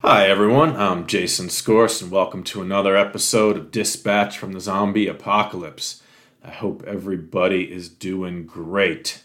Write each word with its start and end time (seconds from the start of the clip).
Hi, 0.00 0.28
everyone. 0.28 0.74
I'm 0.76 1.06
Jason 1.06 1.50
Scorse, 1.50 2.00
and 2.00 2.10
welcome 2.10 2.42
to 2.44 2.62
another 2.62 2.96
episode 2.96 3.58
of 3.58 3.70
Dispatch 3.70 4.38
from 4.38 4.52
the 4.52 4.60
Zombie 4.60 5.06
Apocalypse. 5.06 6.02
I 6.42 6.50
hope 6.50 6.82
everybody 6.86 7.70
is 7.70 7.90
doing 7.90 8.46
great. 8.46 9.22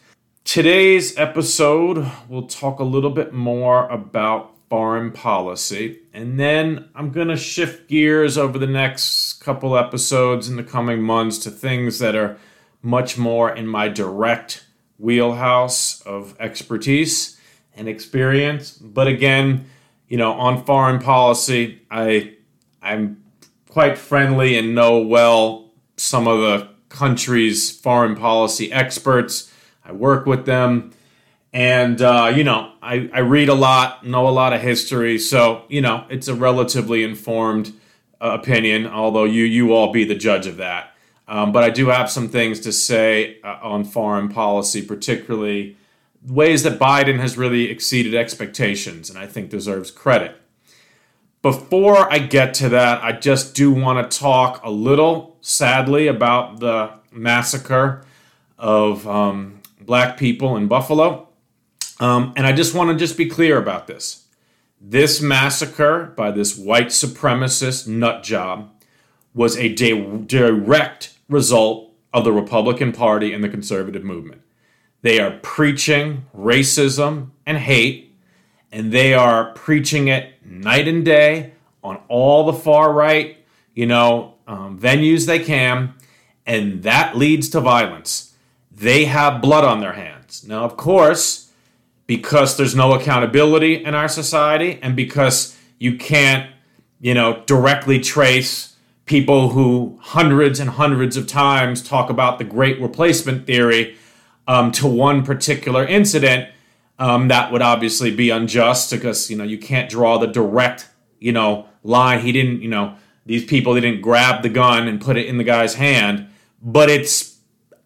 Today's 0.48 1.18
episode, 1.18 2.10
we'll 2.30 2.48
talk 2.48 2.80
a 2.80 2.86
little 2.86 3.10
bit 3.10 3.34
more 3.34 3.86
about 3.90 4.56
foreign 4.70 5.12
policy, 5.12 6.00
and 6.14 6.40
then 6.40 6.88
I'm 6.96 7.12
going 7.12 7.28
to 7.28 7.36
shift 7.36 7.90
gears 7.90 8.38
over 8.38 8.58
the 8.58 8.66
next 8.66 9.42
couple 9.42 9.78
episodes 9.78 10.48
in 10.48 10.56
the 10.56 10.64
coming 10.64 11.02
months 11.02 11.38
to 11.40 11.52
things 11.52 12.00
that 12.00 12.16
are 12.16 12.38
much 12.82 13.18
more 13.18 13.54
in 13.54 13.68
my 13.68 13.90
direct 13.90 14.66
wheelhouse 14.98 16.00
of 16.04 16.34
expertise 16.40 17.38
and 17.76 17.90
experience. 17.90 18.72
But 18.72 19.08
again, 19.08 19.66
you 20.08 20.16
know, 20.16 20.32
on 20.32 20.64
foreign 20.64 21.00
policy, 21.00 21.82
I 21.92 22.36
I'm 22.82 23.22
quite 23.68 23.98
friendly 23.98 24.58
and 24.58 24.74
know 24.74 25.00
well 25.00 25.74
some 25.98 26.26
of 26.26 26.40
the 26.40 26.70
country's 26.88 27.78
foreign 27.78 28.16
policy 28.16 28.72
experts. 28.72 29.52
I 29.88 29.94
work 29.94 30.26
with 30.26 30.46
them, 30.46 30.92
and 31.54 32.02
uh, 32.02 32.32
you 32.36 32.44
know, 32.44 32.74
I, 32.82 33.10
I 33.14 33.20
read 33.20 33.50
a 33.50 33.54
lot, 33.54 34.06
know 34.06 34.28
a 34.28 34.30
lot 34.30 34.54
of 34.54 34.62
history, 34.62 35.18
so 35.18 35.64
you 35.70 35.82
know, 35.82 36.06
it's 36.10 36.28
a 36.28 36.36
relatively 36.36 37.04
informed 37.04 37.74
uh, 38.22 38.38
opinion. 38.40 38.86
Although 38.86 39.24
you 39.24 39.46
you 39.46 39.74
all 39.74 39.92
be 39.92 40.04
the 40.04 40.16
judge 40.16 40.46
of 40.46 40.58
that. 40.58 40.94
Um, 41.28 41.52
but 41.52 41.64
I 41.64 41.70
do 41.70 41.88
have 41.88 42.10
some 42.10 42.30
things 42.30 42.60
to 42.62 42.72
say 42.72 43.42
uh, 43.44 43.60
on 43.62 43.84
foreign 43.84 44.30
policy, 44.30 44.82
particularly 44.82 45.76
ways 46.26 46.64
that 46.64 46.80
Biden 46.80 47.20
has 47.20 47.38
really 47.38 47.70
exceeded 47.70 48.16
expectations 48.16 49.10
and 49.10 49.20
I 49.20 49.28
think 49.28 49.50
deserves 49.50 49.92
credit. 49.92 50.36
Before 51.42 52.12
I 52.12 52.20
get 52.20 52.54
to 52.56 52.70
that, 52.70 53.04
I 53.04 53.12
just 53.12 53.56
do 53.56 53.72
want 53.72 54.10
to 54.10 54.18
talk 54.18 54.64
a 54.64 54.72
little, 54.72 55.38
sadly, 55.42 56.08
about 56.08 56.60
the 56.60 56.92
massacre 57.12 58.06
of 58.58 59.08
um, 59.08 59.57
black 59.88 60.18
people 60.18 60.56
in 60.58 60.68
Buffalo. 60.68 61.30
Um, 62.00 62.34
and 62.36 62.46
I 62.46 62.52
just 62.52 62.76
want 62.76 62.92
to 62.92 62.96
just 62.96 63.18
be 63.18 63.26
clear 63.26 63.58
about 63.58 63.88
this. 63.88 64.28
This 64.80 65.20
massacre 65.20 66.14
by 66.16 66.30
this 66.30 66.56
white 66.56 66.88
supremacist 66.90 67.88
nut 67.88 68.22
job 68.22 68.70
was 69.34 69.58
a 69.58 69.74
di- 69.74 70.24
direct 70.28 71.18
result 71.28 71.92
of 72.14 72.24
the 72.24 72.32
Republican 72.32 72.92
Party 72.92 73.34
and 73.34 73.44
the 73.44 73.50
conservative 73.50 74.04
movement. 74.04 74.42
They 75.02 75.20
are 75.20 75.40
preaching 75.42 76.26
racism 76.38 77.32
and 77.46 77.58
hate, 77.58 78.16
and 78.72 78.92
they 78.92 79.14
are 79.14 79.54
preaching 79.54 80.10
it 80.10 80.34
night 80.46 80.88
and 80.88 81.06
day 81.06 81.54
on 81.84 82.00
all 82.10 82.46
the 82.46 82.54
far 82.54 82.92
right, 82.92 83.38
you 83.74 83.86
know, 83.86 84.36
um, 84.48 84.78
venues 84.78 85.26
they 85.26 85.40
can, 85.40 85.94
and 86.46 86.84
that 86.84 87.18
leads 87.18 87.50
to 87.50 87.62
violence. 87.62 88.36
They 88.78 89.06
have 89.06 89.42
blood 89.42 89.64
on 89.64 89.80
their 89.80 89.94
hands. 89.94 90.46
Now, 90.48 90.64
of 90.64 90.78
course, 90.78 91.52
because 92.06 92.58
there's 92.58 92.76
no 92.76 92.94
accountability 92.94 93.84
in 93.84 93.96
our 93.96 94.08
society, 94.08 94.78
and 94.84 94.96
because 94.96 95.58
you 95.80 95.98
can't, 95.98 96.52
you 97.02 97.16
know, 97.16 97.42
directly 97.48 98.00
trace 98.00 98.76
people 99.08 99.50
who 99.50 99.98
hundreds 100.00 100.60
and 100.60 100.70
hundreds 100.70 101.18
of 101.18 101.26
times 101.26 101.82
talk 101.82 102.12
about 102.12 102.38
the 102.38 102.44
great 102.44 102.80
replacement 102.80 103.48
theory 103.48 103.98
um, 104.48 104.72
to 104.74 104.86
one 104.86 105.26
particular 105.26 105.84
incident, 105.84 106.48
um, 107.00 107.30
that 107.30 107.52
would 107.52 107.64
obviously 107.64 108.16
be 108.16 108.30
unjust 108.30 108.92
because 108.92 109.32
you 109.32 109.38
know 109.38 109.44
you 109.44 109.58
can't 109.58 109.90
draw 109.90 110.20
the 110.20 110.28
direct 110.28 110.88
you 111.20 111.32
know 111.32 111.68
line. 111.84 112.20
He 112.20 112.32
didn't 112.32 112.62
you 112.62 112.70
know 112.70 112.96
these 113.26 113.44
people 113.44 113.74
they 113.74 113.82
didn't 113.82 114.02
grab 114.02 114.44
the 114.44 114.50
gun 114.50 114.88
and 114.88 115.02
put 115.02 115.18
it 115.18 115.26
in 115.26 115.40
the 115.40 115.44
guy's 115.44 115.74
hand, 115.76 116.28
but 116.62 116.92
it's 116.92 117.27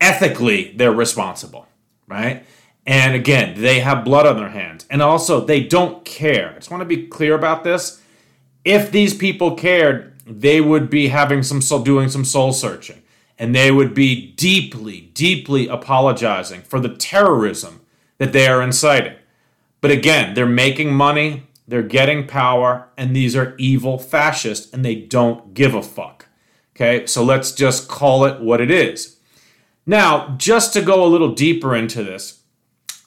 ethically 0.01 0.73
they're 0.75 0.91
responsible, 0.91 1.67
right? 2.07 2.45
And 2.85 3.15
again, 3.15 3.61
they 3.61 3.79
have 3.79 4.03
blood 4.03 4.25
on 4.25 4.37
their 4.37 4.49
hands, 4.49 4.85
and 4.89 5.01
also 5.01 5.39
they 5.39 5.63
don't 5.63 6.03
care. 6.03 6.51
I 6.51 6.55
just 6.55 6.71
want 6.71 6.81
to 6.81 6.85
be 6.85 7.07
clear 7.07 7.35
about 7.35 7.63
this. 7.63 8.01
If 8.65 8.91
these 8.91 9.13
people 9.13 9.55
cared, 9.55 10.19
they 10.25 10.59
would 10.59 10.89
be 10.89 11.07
having 11.07 11.43
some 11.43 11.61
soul, 11.61 11.83
doing 11.83 12.09
some 12.09 12.25
soul 12.25 12.51
searching 12.53 13.01
and 13.41 13.55
they 13.55 13.71
would 13.71 13.95
be 13.95 14.33
deeply, 14.33 15.09
deeply 15.15 15.67
apologizing 15.67 16.61
for 16.61 16.79
the 16.79 16.95
terrorism 16.95 17.81
that 18.19 18.33
they 18.33 18.45
are 18.45 18.61
inciting. 18.61 19.15
But 19.81 19.89
again, 19.89 20.35
they're 20.35 20.45
making 20.45 20.93
money, 20.93 21.47
they're 21.67 21.81
getting 21.81 22.27
power, 22.27 22.89
and 22.95 23.15
these 23.15 23.35
are 23.35 23.55
evil 23.57 23.97
fascists, 23.97 24.71
and 24.71 24.85
they 24.85 24.93
don't 24.93 25.55
give 25.55 25.73
a 25.73 25.81
fuck. 25.81 26.27
Okay, 26.75 27.07
so 27.07 27.23
let's 27.23 27.51
just 27.51 27.87
call 27.87 28.25
it 28.25 28.41
what 28.41 28.61
it 28.61 28.69
is. 28.69 29.17
Now, 29.85 30.35
just 30.37 30.73
to 30.73 30.81
go 30.81 31.03
a 31.03 31.07
little 31.07 31.33
deeper 31.33 31.75
into 31.75 32.03
this, 32.03 32.41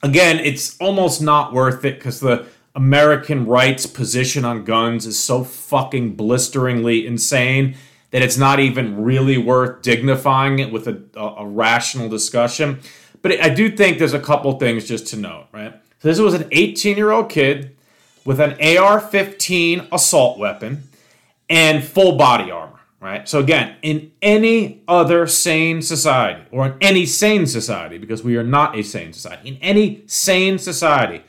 again, 0.03 0.39
it's 0.39 0.77
almost 0.77 1.21
not 1.21 1.53
worth 1.53 1.85
it 1.85 1.97
because 1.97 2.19
the 2.19 2.45
American 2.75 3.45
rights 3.45 3.85
position 3.85 4.43
on 4.43 4.65
guns 4.65 5.05
is 5.05 5.17
so 5.17 5.43
fucking 5.43 6.15
blisteringly 6.15 7.07
insane 7.07 7.75
that 8.11 8.21
it's 8.21 8.37
not 8.37 8.59
even 8.59 9.03
really 9.03 9.37
worth 9.37 9.81
dignifying 9.81 10.59
it 10.59 10.71
with 10.71 10.87
a, 10.87 11.01
a, 11.15 11.43
a 11.43 11.47
rational 11.47 12.09
discussion. 12.09 12.79
But 13.21 13.41
I 13.41 13.49
do 13.49 13.75
think 13.75 13.97
there's 13.97 14.13
a 14.13 14.19
couple 14.19 14.57
things 14.59 14.85
just 14.85 15.07
to 15.07 15.17
note, 15.17 15.47
right? 15.51 15.73
So 16.01 16.09
this 16.09 16.19
was 16.19 16.33
an 16.33 16.47
18 16.51 16.97
year 16.97 17.11
old 17.11 17.29
kid 17.29 17.75
with 18.25 18.39
an 18.39 18.55
AR 18.61 18.99
15 18.99 19.87
assault 19.91 20.37
weapon 20.37 20.83
and 21.49 21.83
full 21.83 22.17
body 22.17 22.51
armor, 22.51 22.74
right? 23.05 23.29
So 23.29 23.39
again, 23.39 23.75
in 23.83 24.11
any 24.19 24.81
other 24.87 25.27
sane 25.27 25.83
society, 25.83 26.43
or 26.51 26.65
in 26.65 26.75
any 26.81 27.05
sane 27.05 27.45
society, 27.45 27.99
because 27.99 28.23
we 28.23 28.35
are 28.35 28.43
not 28.43 28.75
a 28.75 28.81
sane 28.81 29.13
society, 29.13 29.47
in 29.47 29.57
any 29.57 30.01
sane 30.07 30.57
society, 30.57 31.23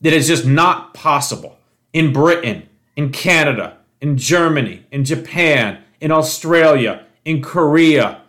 that 0.00 0.12
is 0.12 0.26
just 0.26 0.44
not 0.44 0.92
possible. 0.92 1.56
In 1.92 2.12
Britain, 2.12 2.68
in 2.96 3.12
Canada, 3.12 3.78
in 4.00 4.16
Germany, 4.16 4.84
in 4.90 5.04
Japan, 5.04 5.78
in 6.00 6.10
Australia, 6.10 7.06
in 7.24 7.42
Korea, 7.42 8.22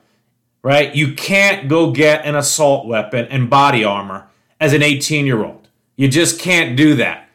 right? 0.62 0.94
You 0.94 1.14
can't 1.14 1.68
go 1.68 1.92
get 1.92 2.24
an 2.24 2.36
assault 2.36 2.86
weapon 2.86 3.26
and 3.32 3.50
body 3.50 3.84
armor 3.84 4.28
as 4.60 4.74
an 4.74 4.84
18 4.84 5.26
year 5.26 5.44
old. 5.44 5.70
You 5.96 6.08
just 6.08 6.40
can't 6.40 6.78
do 6.78 6.96
that. 6.96 7.30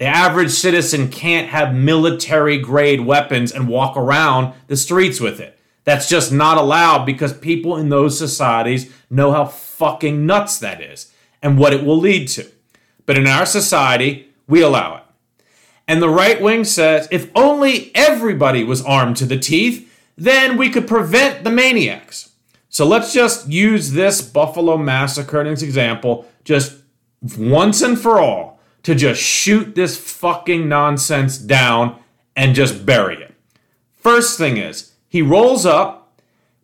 The 0.00 0.06
average 0.06 0.52
citizen 0.52 1.10
can't 1.10 1.48
have 1.48 1.74
military 1.74 2.56
grade 2.56 3.02
weapons 3.02 3.52
and 3.52 3.68
walk 3.68 3.98
around 3.98 4.54
the 4.66 4.78
streets 4.78 5.20
with 5.20 5.40
it. 5.40 5.58
That's 5.84 6.08
just 6.08 6.32
not 6.32 6.56
allowed 6.56 7.04
because 7.04 7.34
people 7.36 7.76
in 7.76 7.90
those 7.90 8.16
societies 8.16 8.90
know 9.10 9.32
how 9.32 9.44
fucking 9.44 10.24
nuts 10.24 10.58
that 10.60 10.80
is 10.80 11.12
and 11.42 11.58
what 11.58 11.74
it 11.74 11.84
will 11.84 11.98
lead 11.98 12.28
to. 12.28 12.46
But 13.04 13.18
in 13.18 13.26
our 13.26 13.44
society, 13.44 14.30
we 14.48 14.62
allow 14.62 14.96
it. 14.96 15.02
And 15.86 16.00
the 16.00 16.08
right 16.08 16.40
wing 16.40 16.64
says 16.64 17.06
if 17.10 17.30
only 17.34 17.94
everybody 17.94 18.64
was 18.64 18.82
armed 18.82 19.18
to 19.18 19.26
the 19.26 19.38
teeth, 19.38 19.86
then 20.16 20.56
we 20.56 20.70
could 20.70 20.88
prevent 20.88 21.44
the 21.44 21.50
maniacs. 21.50 22.30
So 22.70 22.86
let's 22.86 23.12
just 23.12 23.50
use 23.50 23.92
this 23.92 24.22
Buffalo 24.22 24.78
massacre 24.78 25.42
as 25.42 25.60
an 25.60 25.68
example, 25.68 26.26
just 26.42 26.78
once 27.36 27.82
and 27.82 28.00
for 28.00 28.18
all, 28.18 28.49
to 28.82 28.94
just 28.94 29.20
shoot 29.20 29.74
this 29.74 29.96
fucking 29.96 30.68
nonsense 30.68 31.38
down 31.38 31.98
and 32.36 32.54
just 32.54 32.86
bury 32.86 33.16
it. 33.22 33.34
First 33.92 34.38
thing 34.38 34.56
is, 34.56 34.92
he 35.08 35.22
rolls 35.22 35.66
up, 35.66 36.12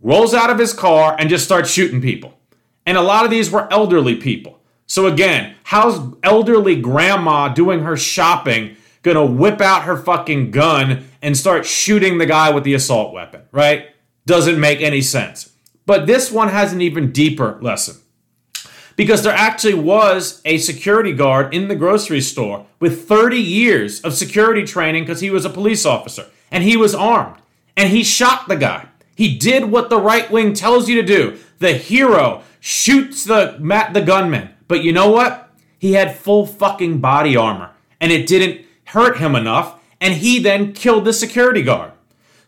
rolls 0.01 0.33
out 0.33 0.51
of 0.51 0.59
his 0.59 0.73
car, 0.73 1.17
and 1.19 1.29
just 1.29 1.45
starts 1.45 1.71
shooting 1.71 2.01
people. 2.01 2.39
And 2.87 2.97
a 2.97 3.03
lot 3.03 3.25
of 3.25 3.31
these 3.31 3.51
were 3.51 3.71
elderly 3.73 4.15
people. 4.17 4.61
So 4.87 5.07
again, 5.07 5.57
how's 5.65 6.01
elderly 6.23 6.81
grandma 6.81 7.49
doing 7.49 7.81
her 7.81 7.97
shopping 7.97 8.77
gonna 9.07 9.25
whip 9.25 9.61
out 9.61 9.85
her 9.85 9.97
fucking 9.97 10.51
gun 10.51 11.09
and 11.23 11.37
start 11.37 11.65
shooting 11.65 12.19
the 12.19 12.27
guy 12.27 12.51
with 12.51 12.65
the 12.65 12.75
assault 12.75 13.15
weapon, 13.15 13.43
right? 13.53 13.91
Doesn't 14.27 14.59
make 14.59 14.81
any 14.81 15.01
sense. 15.01 15.53
But 15.87 16.07
this 16.07 16.33
one 16.33 16.49
has 16.49 16.73
an 16.73 16.81
even 16.81 17.13
deeper 17.13 17.59
lesson. 17.63 17.97
Because 18.97 19.23
there 19.23 19.35
actually 19.35 19.75
was 19.75 20.41
a 20.45 20.59
security 20.59 21.13
guard 21.13 21.55
in 21.55 21.69
the 21.69 21.77
grocery 21.77 22.23
store 22.23 22.67
with 22.81 23.07
30 23.07 23.39
years 23.39 24.01
of 24.01 24.15
security 24.15 24.65
training 24.65 25.05
because 25.05 25.21
he 25.21 25.31
was 25.31 25.45
a 25.45 25.51
police 25.51 25.85
officer 25.85 26.27
and 26.51 26.65
he 26.65 26.77
was 26.77 26.95
armed 26.95 27.37
and 27.77 27.91
he 27.91 28.03
shot 28.03 28.49
the 28.49 28.57
guy. 28.57 28.89
He 29.15 29.37
did 29.37 29.67
what 29.67 29.91
the 29.91 30.01
right 30.01 30.31
wing 30.31 30.55
tells 30.55 30.89
you 30.89 31.01
to 31.01 31.07
do. 31.07 31.39
The 31.59 31.75
hero 31.75 32.43
shoots 32.61 33.25
the 33.25 33.57
the 33.93 34.03
gunman, 34.03 34.51
But 34.69 34.83
you 34.83 34.93
know 34.93 35.11
what? 35.11 35.51
He 35.79 35.93
had 35.93 36.17
full 36.17 36.47
fucking 36.47 36.99
body 36.99 37.37
armor, 37.37 37.71
and 38.01 38.11
it 38.11 38.27
didn't 38.27 38.67
hurt 38.87 39.19
him 39.19 39.35
enough, 39.35 39.79
and 40.01 40.15
he 40.15 40.39
then 40.39 40.73
killed 40.73 41.05
the 41.05 41.13
security 41.13 41.63
guard. 41.63 41.93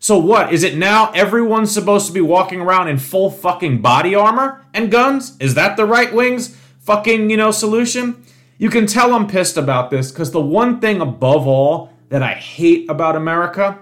So 0.01 0.19
what? 0.19 0.53
Is 0.53 0.63
it 0.63 0.77
now 0.77 1.11
everyone's 1.13 1.73
supposed 1.73 2.07
to 2.07 2.13
be 2.13 2.21
walking 2.21 2.61
around 2.61 2.89
in 2.89 2.99
full 2.99 3.31
fucking 3.31 3.83
body 3.83 4.15
armor 4.15 4.65
and 4.73 4.91
guns? 4.91 5.37
Is 5.41 5.55
that 5.55 5.77
the 5.77 5.85
right 5.85 6.13
wing's 6.13 6.57
fucking, 6.81 7.31
you 7.31 7.37
know, 7.37 7.51
solution? 7.51 8.25
You 8.59 8.71
can 8.71 8.87
tell 8.87 9.13
I'm 9.15 9.27
pissed 9.27 9.57
about 9.57 9.91
this 9.91 10.11
because 10.11 10.31
the 10.31 10.41
one 10.41 10.81
thing 10.81 11.01
above 11.01 11.47
all 11.47 11.93
that 12.09 12.23
I 12.23 12.35
hate 12.35 12.89
about 12.89 13.17
America 13.17 13.79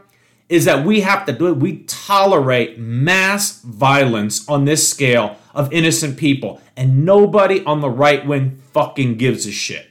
is 0.49 0.65
that 0.65 0.87
we 0.87 1.01
have 1.01 1.27
to 1.27 1.33
do 1.33 1.49
it. 1.49 1.57
We 1.57 1.79
tolerate 1.85 2.79
mass 2.79 3.61
violence 3.63 4.49
on 4.49 4.65
this 4.65 4.89
scale 4.89 5.37
of 5.55 5.73
innocent 5.73 6.17
people, 6.17 6.61
and 6.77 7.05
nobody 7.05 7.65
on 7.65 7.81
the 7.81 7.91
right 7.91 8.25
wing 8.25 8.63
fucking 8.73 9.17
gives 9.17 9.47
a 9.47 9.51
shit. 9.51 9.89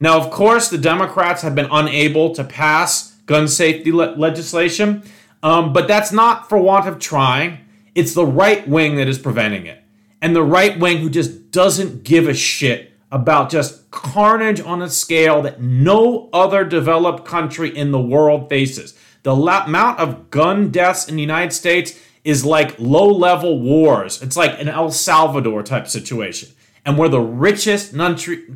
Now, 0.00 0.18
of 0.18 0.30
course, 0.30 0.68
the 0.68 0.78
Democrats 0.78 1.42
have 1.42 1.54
been 1.54 1.68
unable 1.70 2.34
to 2.34 2.44
pass 2.44 3.12
gun 3.26 3.48
safety 3.48 3.92
le- 3.92 4.14
legislation, 4.16 5.02
um, 5.42 5.72
but 5.72 5.88
that's 5.88 6.12
not 6.12 6.48
for 6.48 6.58
want 6.58 6.86
of 6.86 6.98
trying. 6.98 7.58
It's 7.94 8.14
the 8.14 8.26
right 8.26 8.66
wing 8.66 8.96
that 8.96 9.08
is 9.08 9.18
preventing 9.18 9.66
it. 9.66 9.82
And 10.20 10.36
the 10.36 10.42
right 10.42 10.78
wing 10.78 10.98
who 10.98 11.10
just 11.10 11.50
doesn't 11.50 12.04
give 12.04 12.28
a 12.28 12.34
shit 12.34 12.92
about 13.10 13.50
just 13.50 13.90
carnage 13.90 14.60
on 14.60 14.80
a 14.80 14.88
scale 14.88 15.42
that 15.42 15.60
no 15.60 16.30
other 16.32 16.64
developed 16.64 17.24
country 17.26 17.76
in 17.76 17.90
the 17.90 18.00
world 18.00 18.48
faces. 18.48 18.96
The 19.22 19.34
amount 19.34 19.98
of 19.98 20.30
gun 20.30 20.70
deaths 20.70 21.08
in 21.08 21.16
the 21.16 21.20
United 21.20 21.52
States 21.52 21.98
is 22.24 22.44
like 22.44 22.78
low 22.78 23.08
level 23.08 23.60
wars. 23.60 24.22
It's 24.22 24.36
like 24.36 24.58
an 24.60 24.68
El 24.68 24.90
Salvador 24.90 25.62
type 25.62 25.88
situation. 25.88 26.50
And 26.84 26.96
we're 26.96 27.08
the 27.08 27.20
richest 27.20 27.94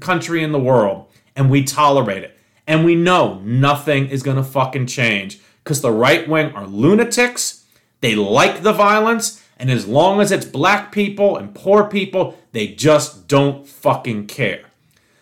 country 0.00 0.43
in 0.43 0.53
the 0.53 0.59
world, 0.59 1.06
and 1.37 1.50
we 1.50 1.62
tolerate 1.62 2.25
it. 2.25 2.39
And 2.67 2.85
we 2.85 2.94
know 2.94 3.41
nothing 3.41 4.09
is 4.09 4.23
going 4.23 4.37
to 4.37 4.43
fucking 4.43 4.87
change 4.87 5.41
because 5.67 5.81
the 5.81 5.91
right 5.91 6.29
wing 6.29 6.53
are 6.55 6.65
lunatics. 6.65 7.65
They 8.01 8.15
like 8.15 8.63
the 8.63 8.73
violence. 8.73 9.43
And 9.59 9.69
as 9.69 9.85
long 9.85 10.21
as 10.21 10.31
it's 10.31 10.45
black 10.45 10.93
people 10.93 11.37
and 11.37 11.57
poor 11.57 11.89
people, 11.89 12.39
they 12.53 12.69
just 12.69 13.27
don't 13.27 13.67
fucking 13.67 14.29
care. 14.29 14.67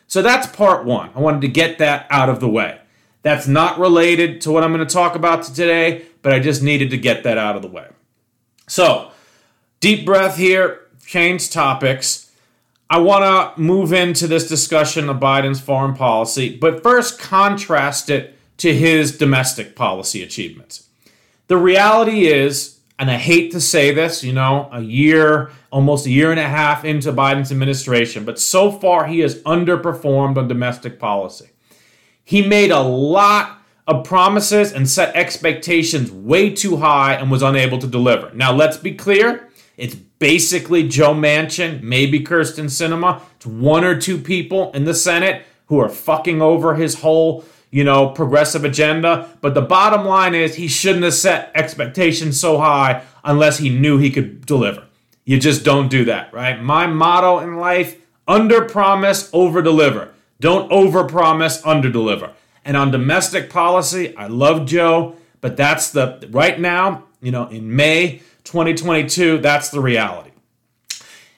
So 0.06 0.20
that's 0.20 0.46
part 0.46 0.84
one. 0.84 1.08
I 1.14 1.20
wanted 1.20 1.40
to 1.40 1.48
get 1.48 1.78
that 1.78 2.06
out 2.10 2.28
of 2.28 2.40
the 2.40 2.48
way. 2.48 2.78
That's 3.22 3.48
not 3.48 3.78
related 3.78 4.42
to 4.42 4.50
what 4.50 4.62
I'm 4.62 4.74
going 4.74 4.86
to 4.86 4.92
talk 4.92 5.14
about 5.14 5.44
today, 5.44 6.04
but 6.20 6.34
I 6.34 6.40
just 6.40 6.62
needed 6.62 6.90
to 6.90 6.98
get 6.98 7.22
that 7.22 7.38
out 7.38 7.56
of 7.56 7.62
the 7.62 7.68
way. 7.68 7.88
So, 8.68 9.12
deep 9.80 10.04
breath 10.04 10.36
here, 10.36 10.88
change 11.06 11.48
topics. 11.48 12.30
I 12.90 12.98
want 12.98 13.24
to 13.24 13.58
move 13.58 13.94
into 13.94 14.26
this 14.26 14.46
discussion 14.46 15.08
of 15.08 15.16
Biden's 15.16 15.60
foreign 15.60 15.94
policy, 15.94 16.54
but 16.54 16.82
first 16.82 17.18
contrast 17.18 18.10
it 18.10 18.33
to 18.58 18.74
his 18.74 19.16
domestic 19.18 19.74
policy 19.76 20.22
achievements. 20.22 20.88
The 21.48 21.56
reality 21.56 22.26
is, 22.26 22.78
and 22.98 23.10
I 23.10 23.16
hate 23.16 23.52
to 23.52 23.60
say 23.60 23.92
this, 23.92 24.22
you 24.22 24.32
know, 24.32 24.68
a 24.72 24.80
year, 24.80 25.50
almost 25.70 26.06
a 26.06 26.10
year 26.10 26.30
and 26.30 26.40
a 26.40 26.48
half 26.48 26.84
into 26.84 27.12
Biden's 27.12 27.50
administration, 27.50 28.24
but 28.24 28.38
so 28.38 28.70
far 28.70 29.06
he 29.06 29.20
has 29.20 29.42
underperformed 29.42 30.36
on 30.38 30.48
domestic 30.48 30.98
policy. 30.98 31.50
He 32.22 32.46
made 32.46 32.70
a 32.70 32.80
lot 32.80 33.58
of 33.86 34.04
promises 34.04 34.72
and 34.72 34.88
set 34.88 35.14
expectations 35.14 36.10
way 36.10 36.50
too 36.50 36.78
high 36.78 37.14
and 37.14 37.30
was 37.30 37.42
unable 37.42 37.78
to 37.78 37.86
deliver. 37.86 38.32
Now, 38.32 38.52
let's 38.52 38.78
be 38.78 38.94
clear. 38.94 39.50
It's 39.76 39.94
basically 39.94 40.88
Joe 40.88 41.12
Manchin, 41.12 41.82
maybe 41.82 42.20
Kyrsten 42.20 42.66
Sinema. 42.66 43.20
It's 43.36 43.46
one 43.46 43.84
or 43.84 44.00
two 44.00 44.16
people 44.16 44.72
in 44.72 44.84
the 44.84 44.94
Senate 44.94 45.44
who 45.66 45.78
are 45.80 45.88
fucking 45.88 46.40
over 46.40 46.76
his 46.76 47.00
whole, 47.00 47.44
you 47.74 47.82
know, 47.82 48.08
progressive 48.10 48.64
agenda. 48.64 49.28
But 49.40 49.54
the 49.54 49.60
bottom 49.60 50.06
line 50.06 50.32
is 50.32 50.54
he 50.54 50.68
shouldn't 50.68 51.02
have 51.02 51.12
set 51.12 51.50
expectations 51.56 52.38
so 52.38 52.58
high 52.58 53.02
unless 53.24 53.58
he 53.58 53.68
knew 53.68 53.98
he 53.98 54.12
could 54.12 54.46
deliver. 54.46 54.84
You 55.24 55.40
just 55.40 55.64
don't 55.64 55.88
do 55.88 56.04
that, 56.04 56.32
right? 56.32 56.62
My 56.62 56.86
motto 56.86 57.40
in 57.40 57.56
life 57.56 58.00
under 58.28 58.64
promise, 58.66 59.28
over 59.32 59.60
deliver. 59.60 60.14
Don't 60.38 60.70
over 60.70 61.02
promise, 61.02 61.66
under 61.66 61.90
deliver. 61.90 62.30
And 62.64 62.76
on 62.76 62.92
domestic 62.92 63.50
policy, 63.50 64.16
I 64.16 64.28
love 64.28 64.66
Joe, 64.66 65.16
but 65.40 65.56
that's 65.56 65.90
the 65.90 66.28
right 66.30 66.60
now, 66.60 67.06
you 67.20 67.32
know, 67.32 67.48
in 67.48 67.74
May 67.74 68.22
2022, 68.44 69.38
that's 69.38 69.70
the 69.70 69.80
reality. 69.80 70.30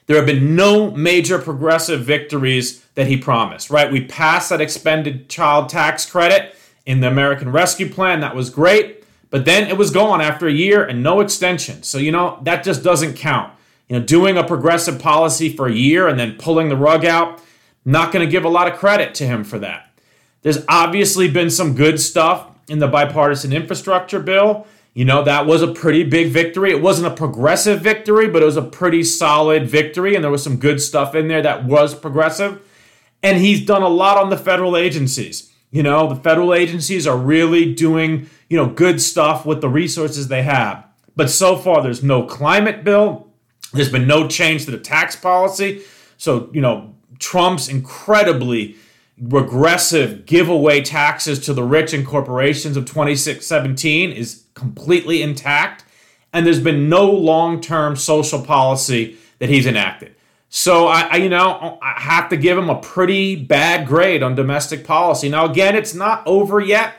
There 0.07 0.15
have 0.15 0.25
been 0.25 0.55
no 0.55 0.91
major 0.91 1.37
progressive 1.37 2.03
victories 2.03 2.83
that 2.95 3.07
he 3.07 3.17
promised, 3.17 3.69
right? 3.69 3.91
We 3.91 4.05
passed 4.05 4.49
that 4.49 4.61
expended 4.61 5.29
child 5.29 5.69
tax 5.69 6.09
credit 6.09 6.55
in 6.85 7.01
the 7.01 7.07
American 7.07 7.51
Rescue 7.51 7.89
Plan. 7.89 8.21
That 8.21 8.35
was 8.35 8.49
great. 8.49 9.03
But 9.29 9.43
then 9.43 9.67
it 9.67 9.77
was 9.77 9.91
gone 9.91 10.21
after 10.21 10.47
a 10.47 10.51
year 10.51 10.85
and 10.85 11.03
no 11.03 11.19
extension. 11.19 11.83
So, 11.83 11.97
you 11.97 12.13
know, 12.13 12.39
that 12.43 12.63
just 12.63 12.83
doesn't 12.83 13.15
count. 13.15 13.53
You 13.89 13.99
know, 13.99 14.05
doing 14.05 14.37
a 14.37 14.43
progressive 14.43 14.99
policy 14.99 15.55
for 15.55 15.67
a 15.67 15.73
year 15.73 16.07
and 16.07 16.17
then 16.17 16.37
pulling 16.37 16.69
the 16.69 16.77
rug 16.77 17.05
out, 17.05 17.41
not 17.83 18.11
going 18.11 18.25
to 18.25 18.31
give 18.31 18.45
a 18.45 18.49
lot 18.49 18.71
of 18.71 18.79
credit 18.79 19.13
to 19.15 19.25
him 19.25 19.43
for 19.43 19.59
that. 19.59 19.91
There's 20.41 20.63
obviously 20.69 21.29
been 21.29 21.49
some 21.49 21.75
good 21.75 21.99
stuff 21.99 22.47
in 22.69 22.79
the 22.79 22.87
bipartisan 22.87 23.51
infrastructure 23.51 24.19
bill. 24.19 24.67
You 24.97 25.05
know, 25.05 25.21
that 25.25 25.45
was 25.45 25.61
a 25.61 25.67
pretty 25.67 26.03
big 26.03 26.29
victory. 26.29 26.71
It 26.71 26.81
wasn't 26.81 27.13
a 27.13 27.15
progressive 27.15 27.81
victory, 27.81 28.27
but 28.27 28.41
it 28.41 28.45
was 28.45 28.57
a 28.57 28.63
pretty 28.63 29.03
solid 29.03 29.69
victory, 29.69 30.15
and 30.15 30.23
there 30.23 30.31
was 30.31 30.43
some 30.43 30.57
good 30.57 30.81
stuff 30.81 31.13
in 31.13 31.27
there 31.27 31.43
that 31.43 31.65
was 31.65 31.93
progressive. 31.93 32.59
And 33.21 33.37
he's 33.37 33.63
done 33.63 33.83
a 33.83 33.89
lot 33.89 34.17
on 34.17 34.31
the 34.31 34.37
federal 34.37 34.75
agencies. 34.75 35.53
You 35.69 35.83
know, 35.83 36.11
the 36.11 36.15
federal 36.15 36.51
agencies 36.51 37.05
are 37.05 37.15
really 37.15 37.75
doing, 37.75 38.27
you 38.49 38.57
know, 38.57 38.65
good 38.65 38.99
stuff 38.99 39.45
with 39.45 39.61
the 39.61 39.69
resources 39.69 40.29
they 40.29 40.41
have. 40.41 40.83
But 41.15 41.29
so 41.29 41.57
far, 41.57 41.83
there's 41.83 42.01
no 42.01 42.23
climate 42.23 42.83
bill. 42.83 43.27
There's 43.73 43.91
been 43.91 44.07
no 44.07 44.27
change 44.27 44.65
to 44.65 44.71
the 44.71 44.79
tax 44.79 45.15
policy. 45.15 45.83
So, 46.17 46.49
you 46.53 46.61
know, 46.61 46.95
Trump's 47.19 47.69
incredibly 47.69 48.77
regressive 49.19 50.25
giveaway 50.25 50.81
taxes 50.81 51.39
to 51.45 51.53
the 51.53 51.63
rich 51.63 51.93
and 51.93 52.05
corporations 52.05 52.77
of 52.77 52.85
2617 52.85 54.11
is 54.11 54.43
completely 54.53 55.21
intact. 55.21 55.83
And 56.33 56.45
there's 56.45 56.59
been 56.59 56.89
no 56.89 57.09
long 57.09 57.61
term 57.61 57.95
social 57.95 58.41
policy 58.41 59.17
that 59.39 59.49
he's 59.49 59.65
enacted. 59.65 60.15
So 60.49 60.87
I, 60.87 61.01
I, 61.01 61.15
you 61.17 61.29
know, 61.29 61.77
I 61.81 61.99
have 61.99 62.29
to 62.29 62.37
give 62.37 62.57
him 62.57 62.69
a 62.69 62.79
pretty 62.79 63.35
bad 63.35 63.87
grade 63.87 64.23
on 64.23 64.35
domestic 64.35 64.85
policy. 64.85 65.29
Now, 65.29 65.45
again, 65.49 65.75
it's 65.75 65.93
not 65.93 66.25
over 66.25 66.59
yet. 66.59 66.93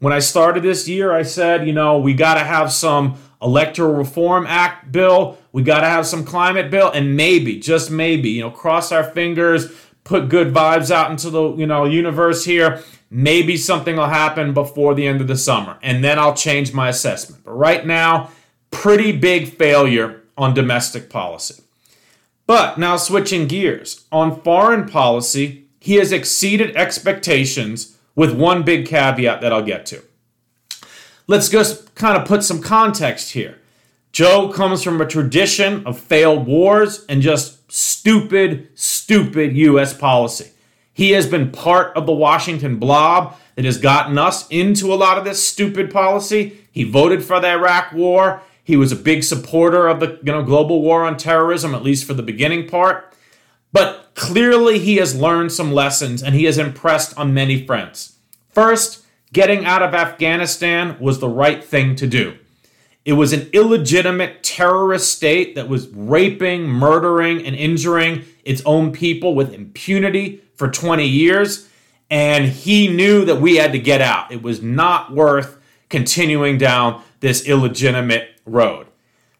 When 0.00 0.12
I 0.12 0.18
started 0.18 0.62
this 0.62 0.88
year, 0.88 1.12
I 1.12 1.22
said, 1.22 1.66
you 1.66 1.72
know, 1.72 1.98
we 1.98 2.14
got 2.14 2.34
to 2.34 2.40
have 2.40 2.72
some 2.72 3.16
electoral 3.42 3.94
reform 3.94 4.46
act 4.46 4.90
bill. 4.90 5.38
We 5.52 5.62
got 5.62 5.80
to 5.80 5.86
have 5.86 6.06
some 6.06 6.24
climate 6.24 6.70
bill, 6.70 6.90
and 6.90 7.16
maybe, 7.16 7.58
just 7.58 7.90
maybe, 7.90 8.30
you 8.30 8.40
know, 8.40 8.50
cross 8.50 8.92
our 8.92 9.04
fingers, 9.04 9.70
put 10.04 10.28
good 10.28 10.52
vibes 10.52 10.90
out 10.90 11.10
into 11.10 11.30
the 11.30 11.54
you 11.56 11.66
know 11.66 11.84
universe 11.84 12.44
here. 12.44 12.82
Maybe 13.10 13.56
something 13.56 13.96
will 13.96 14.06
happen 14.06 14.54
before 14.54 14.94
the 14.94 15.06
end 15.06 15.20
of 15.20 15.26
the 15.26 15.36
summer, 15.36 15.78
and 15.82 16.04
then 16.04 16.18
I'll 16.18 16.34
change 16.34 16.72
my 16.72 16.88
assessment. 16.88 17.42
But 17.44 17.52
right 17.52 17.84
now, 17.84 18.30
pretty 18.70 19.12
big 19.12 19.56
failure 19.56 20.22
on 20.38 20.54
domestic 20.54 21.10
policy. 21.10 21.62
But 22.46 22.78
now 22.78 22.96
switching 22.96 23.46
gears 23.46 24.04
on 24.10 24.40
foreign 24.42 24.88
policy, 24.88 25.66
he 25.80 25.94
has 25.96 26.12
exceeded 26.12 26.76
expectations 26.76 27.96
with 28.14 28.36
one 28.36 28.62
big 28.64 28.86
caveat 28.86 29.40
that 29.40 29.52
I'll 29.52 29.62
get 29.62 29.86
to. 29.86 30.02
Let's 31.26 31.48
just 31.48 31.94
kind 31.94 32.18
of 32.18 32.26
put 32.26 32.42
some 32.42 32.60
context 32.60 33.32
here. 33.32 33.58
Joe 34.12 34.48
comes 34.48 34.82
from 34.82 35.00
a 35.00 35.06
tradition 35.06 35.86
of 35.86 35.98
failed 35.98 36.46
wars 36.46 37.04
and 37.08 37.22
just 37.22 37.59
stupid, 37.70 38.68
stupid 38.74 39.56
U.S. 39.56 39.94
policy. 39.94 40.50
He 40.92 41.12
has 41.12 41.26
been 41.26 41.50
part 41.50 41.96
of 41.96 42.06
the 42.06 42.12
Washington 42.12 42.78
blob 42.78 43.36
that 43.54 43.64
has 43.64 43.78
gotten 43.78 44.18
us 44.18 44.46
into 44.48 44.92
a 44.92 44.96
lot 44.96 45.18
of 45.18 45.24
this 45.24 45.42
stupid 45.42 45.90
policy. 45.90 46.58
He 46.72 46.84
voted 46.84 47.24
for 47.24 47.40
the 47.40 47.48
Iraq 47.48 47.92
war. 47.92 48.42
He 48.62 48.76
was 48.76 48.92
a 48.92 48.96
big 48.96 49.24
supporter 49.24 49.88
of 49.88 50.00
the 50.00 50.18
you 50.22 50.32
know, 50.32 50.42
global 50.42 50.82
war 50.82 51.04
on 51.04 51.16
terrorism, 51.16 51.74
at 51.74 51.82
least 51.82 52.04
for 52.04 52.14
the 52.14 52.22
beginning 52.22 52.68
part. 52.68 53.14
But 53.72 54.10
clearly, 54.14 54.78
he 54.78 54.96
has 54.96 55.18
learned 55.18 55.52
some 55.52 55.72
lessons 55.72 56.22
and 56.22 56.34
he 56.34 56.44
has 56.44 56.58
impressed 56.58 57.16
on 57.16 57.34
many 57.34 57.64
friends. 57.64 58.16
First, 58.48 59.04
getting 59.32 59.64
out 59.64 59.82
of 59.82 59.94
Afghanistan 59.94 60.96
was 61.00 61.20
the 61.20 61.28
right 61.28 61.62
thing 61.62 61.94
to 61.96 62.06
do. 62.06 62.36
It 63.04 63.14
was 63.14 63.32
an 63.32 63.48
illegitimate 63.52 64.42
terrorist 64.42 65.12
state 65.12 65.54
that 65.54 65.68
was 65.68 65.88
raping, 65.88 66.68
murdering, 66.68 67.44
and 67.44 67.56
injuring 67.56 68.24
its 68.44 68.62
own 68.66 68.92
people 68.92 69.34
with 69.34 69.54
impunity 69.54 70.42
for 70.54 70.70
20 70.70 71.06
years. 71.06 71.68
And 72.10 72.46
he 72.46 72.88
knew 72.88 73.24
that 73.24 73.40
we 73.40 73.56
had 73.56 73.72
to 73.72 73.78
get 73.78 74.00
out. 74.02 74.32
It 74.32 74.42
was 74.42 74.62
not 74.62 75.12
worth 75.12 75.58
continuing 75.88 76.58
down 76.58 77.02
this 77.20 77.46
illegitimate 77.46 78.28
road. 78.44 78.86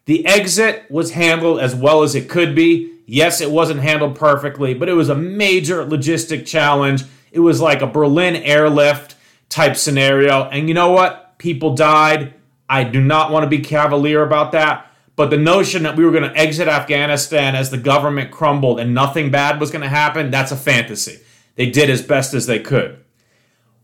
The 0.05 0.25
exit 0.25 0.89
was 0.89 1.11
handled 1.11 1.59
as 1.59 1.75
well 1.75 2.01
as 2.03 2.15
it 2.15 2.29
could 2.29 2.55
be. 2.55 2.91
Yes, 3.05 3.41
it 3.41 3.51
wasn't 3.51 3.81
handled 3.81 4.15
perfectly, 4.15 4.73
but 4.73 4.89
it 4.89 4.93
was 4.93 5.09
a 5.09 5.15
major 5.15 5.85
logistic 5.85 6.47
challenge. 6.47 7.03
It 7.31 7.39
was 7.39 7.61
like 7.61 7.81
a 7.81 7.87
Berlin 7.87 8.35
airlift 8.35 9.15
type 9.49 9.75
scenario. 9.75 10.45
And 10.45 10.67
you 10.67 10.73
know 10.73 10.91
what? 10.91 11.37
People 11.37 11.75
died. 11.75 12.33
I 12.71 12.85
do 12.85 13.01
not 13.01 13.31
want 13.31 13.43
to 13.43 13.49
be 13.49 13.59
cavalier 13.59 14.23
about 14.23 14.53
that. 14.53 14.87
But 15.17 15.29
the 15.29 15.37
notion 15.37 15.83
that 15.83 15.97
we 15.97 16.05
were 16.05 16.11
going 16.11 16.23
to 16.23 16.35
exit 16.35 16.69
Afghanistan 16.69 17.53
as 17.53 17.69
the 17.69 17.77
government 17.77 18.31
crumbled 18.31 18.79
and 18.79 18.93
nothing 18.93 19.29
bad 19.29 19.59
was 19.59 19.69
going 19.69 19.81
to 19.81 19.89
happen, 19.89 20.31
that's 20.31 20.53
a 20.53 20.57
fantasy. 20.57 21.19
They 21.55 21.69
did 21.69 21.89
as 21.89 22.01
best 22.01 22.33
as 22.33 22.47
they 22.47 22.59
could. 22.59 23.03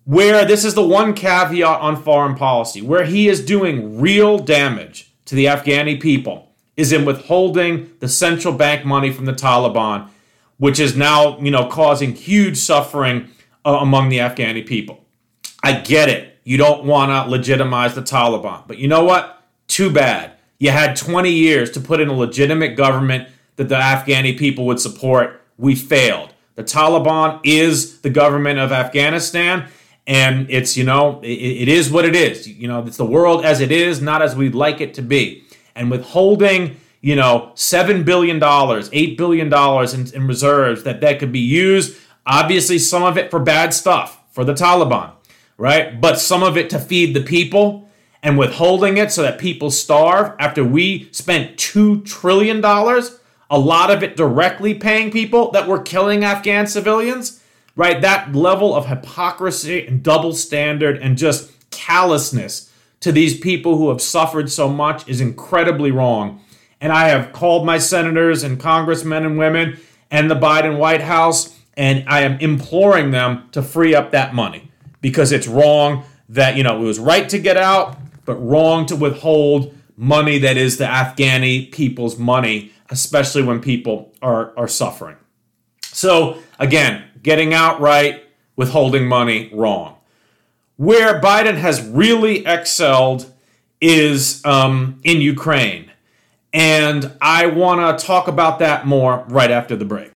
Where 0.05 0.45
this 0.45 0.63
is 0.63 0.73
the 0.73 0.87
one 0.87 1.13
caveat 1.13 1.81
on 1.81 2.01
foreign 2.01 2.35
policy, 2.35 2.81
where 2.81 3.03
he 3.03 3.27
is 3.27 3.45
doing 3.45 3.99
real 3.99 4.39
damage 4.39 5.13
to 5.25 5.35
the 5.35 5.45
Afghani 5.45 6.01
people 6.01 6.55
is 6.77 6.93
in 6.93 7.03
withholding 7.03 7.91
the 7.99 8.07
central 8.07 8.53
bank 8.53 8.85
money 8.85 9.11
from 9.11 9.25
the 9.25 9.33
Taliban, 9.33 10.09
which 10.57 10.79
is 10.79 10.95
now, 10.95 11.37
you 11.39 11.51
know, 11.51 11.67
causing 11.67 12.15
huge 12.15 12.57
suffering 12.57 13.29
uh, 13.65 13.79
among 13.81 14.07
the 14.07 14.19
Afghani 14.19 14.65
people. 14.65 15.03
I 15.61 15.73
get 15.73 16.07
it. 16.07 16.26
You 16.47 16.55
don't 16.55 16.85
want 16.85 17.11
to 17.11 17.29
legitimize 17.29 17.93
the 17.93 18.01
Taliban. 18.01 18.65
But 18.67 18.77
you 18.77 18.87
know 18.87 19.03
what? 19.03 19.43
Too 19.67 19.91
bad. 19.91 20.31
You 20.59 20.71
had 20.71 20.95
20 20.95 21.29
years 21.29 21.71
to 21.71 21.81
put 21.81 21.99
in 21.99 22.07
a 22.07 22.13
legitimate 22.13 22.77
government 22.77 23.27
that 23.57 23.67
the 23.67 23.75
Afghani 23.75 24.39
people 24.39 24.65
would 24.67 24.79
support. 24.79 25.41
We 25.57 25.75
failed. 25.75 26.33
The 26.55 26.63
Taliban 26.63 27.41
is 27.43 27.99
the 27.99 28.09
government 28.09 28.59
of 28.59 28.71
Afghanistan, 28.71 29.67
and 30.07 30.49
it's, 30.49 30.77
you 30.77 30.85
know, 30.85 31.19
it, 31.21 31.27
it 31.27 31.67
is 31.67 31.91
what 31.91 32.05
it 32.05 32.15
is. 32.15 32.47
You 32.47 32.69
know, 32.69 32.81
it's 32.87 32.95
the 32.95 33.05
world 33.05 33.43
as 33.43 33.59
it 33.59 33.69
is, 33.69 34.01
not 34.01 34.21
as 34.21 34.33
we'd 34.33 34.55
like 34.55 34.79
it 34.79 34.93
to 34.93 35.01
be. 35.01 35.43
And 35.75 35.91
withholding, 35.91 36.77
you 37.01 37.17
know, 37.17 37.51
$7 37.55 38.05
billion, 38.05 38.39
$8 38.39 39.17
billion 39.17 39.53
in, 39.53 40.15
in 40.15 40.27
reserves 40.27 40.83
that, 40.83 41.01
that 41.01 41.19
could 41.19 41.33
be 41.33 41.41
used, 41.41 41.97
obviously, 42.25 42.79
some 42.79 43.03
of 43.03 43.17
it 43.17 43.31
for 43.31 43.39
bad 43.41 43.73
stuff 43.73 44.23
for 44.31 44.45
the 44.45 44.53
Taliban, 44.53 45.11
right? 45.57 45.99
But 45.99 46.19
some 46.19 46.43
of 46.43 46.57
it 46.57 46.69
to 46.69 46.79
feed 46.79 47.15
the 47.15 47.21
people 47.21 47.89
and 48.23 48.37
withholding 48.37 48.97
it 48.97 49.11
so 49.11 49.21
that 49.23 49.39
people 49.39 49.71
starve 49.71 50.35
after 50.39 50.63
we 50.63 51.09
spent 51.11 51.57
$2 51.57 52.05
trillion, 52.05 52.63
a 52.63 53.59
lot 53.59 53.91
of 53.91 54.03
it 54.03 54.15
directly 54.15 54.73
paying 54.73 55.11
people 55.11 55.51
that 55.51 55.67
were 55.67 55.81
killing 55.81 56.23
Afghan 56.23 56.67
civilians, 56.67 57.43
right? 57.75 58.01
That 58.01 58.35
level 58.35 58.75
of 58.75 58.87
hypocrisy 58.87 59.85
and 59.85 60.03
double 60.03 60.33
standard 60.33 60.97
and 60.97 61.17
just 61.17 61.51
callousness 61.69 62.71
to 62.99 63.11
these 63.11 63.39
people 63.39 63.77
who 63.77 63.89
have 63.89 64.01
suffered 64.01 64.51
so 64.51 64.67
much 64.67 65.07
is 65.07 65.21
incredibly 65.21 65.91
wrong. 65.91 66.41
And 66.81 66.91
I 66.91 67.09
have 67.09 67.33
called 67.33 67.65
my 67.65 67.77
senators 67.77 68.43
and 68.43 68.59
congressmen 68.59 69.25
and 69.25 69.37
women 69.37 69.79
and 70.11 70.29
the 70.29 70.35
Biden 70.35 70.77
White 70.77 71.01
House, 71.01 71.57
and 71.75 72.03
I 72.07 72.21
am 72.21 72.39
imploring 72.39 73.11
them 73.11 73.49
to 73.51 73.61
free 73.61 73.93
up 73.93 74.11
that 74.11 74.33
money 74.33 74.66
because 75.01 75.31
it's 75.31 75.47
wrong 75.47 76.03
that, 76.29 76.55
you 76.55 76.63
know, 76.63 76.81
it 76.81 76.85
was 76.85 76.99
right 76.99 77.27
to 77.29 77.39
get 77.39 77.57
out, 77.57 77.97
but 78.25 78.35
wrong 78.35 78.85
to 78.87 78.95
withhold 78.95 79.73
money 79.95 80.37
that 80.39 80.57
is 80.57 80.77
the 80.77 80.85
Afghani 80.85 81.71
people's 81.71 82.17
money, 82.17 82.71
especially 82.89 83.43
when 83.43 83.59
people 83.59 84.13
are, 84.21 84.57
are 84.57 84.67
suffering. 84.67 85.17
So, 85.83 86.37
again, 86.59 87.03
getting 87.23 87.53
out 87.53 87.79
right, 87.79 88.23
withholding 88.55 89.07
money, 89.07 89.49
wrong. 89.53 89.97
Where 90.75 91.19
Biden 91.19 91.55
has 91.55 91.81
really 91.81 92.45
excelled 92.45 93.33
is 93.81 94.45
um, 94.45 94.99
in 95.03 95.21
Ukraine. 95.21 95.91
And 96.53 97.13
I 97.21 97.47
want 97.47 97.99
to 97.99 98.05
talk 98.05 98.27
about 98.27 98.59
that 98.59 98.85
more 98.85 99.25
right 99.27 99.51
after 99.51 99.75
the 99.75 99.85
break. 99.85 100.11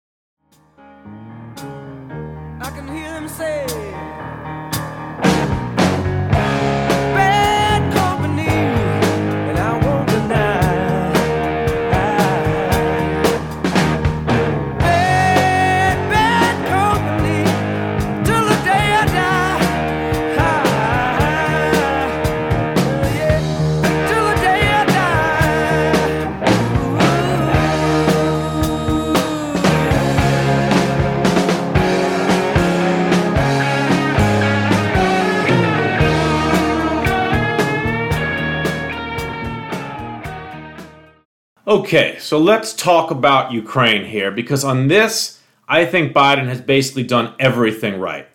Okay, 41.68 42.16
so 42.22 42.40
let's 42.40 42.72
talk 42.72 43.12
about 43.12 43.52
Ukraine 43.52 44.06
here 44.06 44.32
because 44.32 44.64
on 44.64 44.88
this, 44.88 45.42
I 45.68 45.84
think 45.84 46.14
Biden 46.14 46.46
has 46.46 46.62
basically 46.62 47.04
done 47.04 47.36
everything 47.40 48.00
right. 48.00 48.26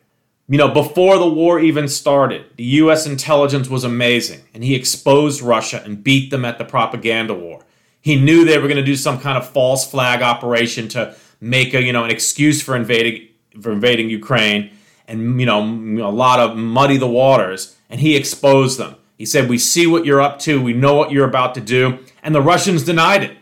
You 0.51 0.59
know, 0.59 0.69
before 0.69 1.17
the 1.17 1.31
war 1.31 1.59
even 1.59 1.89
started, 1.89 2.45
the 2.59 2.65
US 2.65 3.07
intelligence 3.07 3.71
was 3.71 3.85
amazing 3.85 4.43
and 4.53 4.63
he 4.63 4.75
exposed 4.75 5.41
Russia 5.41 5.81
and 5.83 6.05
beat 6.05 6.31
them 6.31 6.45
at 6.45 6.59
the 6.59 6.67
propaganda 6.67 7.33
war. 7.33 7.65
He 8.03 8.17
knew 8.17 8.45
they 8.45 8.59
were 8.59 8.69
going 8.69 8.77
to 8.77 8.85
do 8.85 8.97
some 8.97 9.19
kind 9.19 9.39
of 9.39 9.49
false 9.49 9.91
flag 9.91 10.21
operation 10.21 10.89
to 10.89 11.17
make 11.41 11.73
a, 11.73 11.83
you 11.83 11.95
know, 11.95 12.05
an 12.05 12.11
excuse 12.11 12.61
for 12.61 12.77
invading 12.77 13.29
for 13.63 13.73
invading 13.73 14.11
Ukraine 14.11 14.73
and 15.09 15.41
you 15.41 15.47
know, 15.47 15.63
a 16.07 16.13
lot 16.13 16.39
of 16.39 16.55
muddy 16.59 16.99
the 16.99 17.09
waters 17.09 17.79
and 17.89 17.99
he 17.99 18.15
exposed 18.15 18.79
them. 18.79 18.97
He 19.23 19.27
said, 19.27 19.49
"We 19.49 19.59
see 19.59 19.87
what 19.87 20.05
you're 20.05 20.21
up 20.21 20.41
to. 20.41 20.61
We 20.61 20.73
know 20.73 20.95
what 20.97 21.13
you're 21.13 21.29
about 21.29 21.55
to 21.55 21.61
do." 21.61 22.01
and 22.23 22.35
the 22.35 22.41
Russians 22.41 22.85
denied 22.85 23.25
it. 23.25 23.37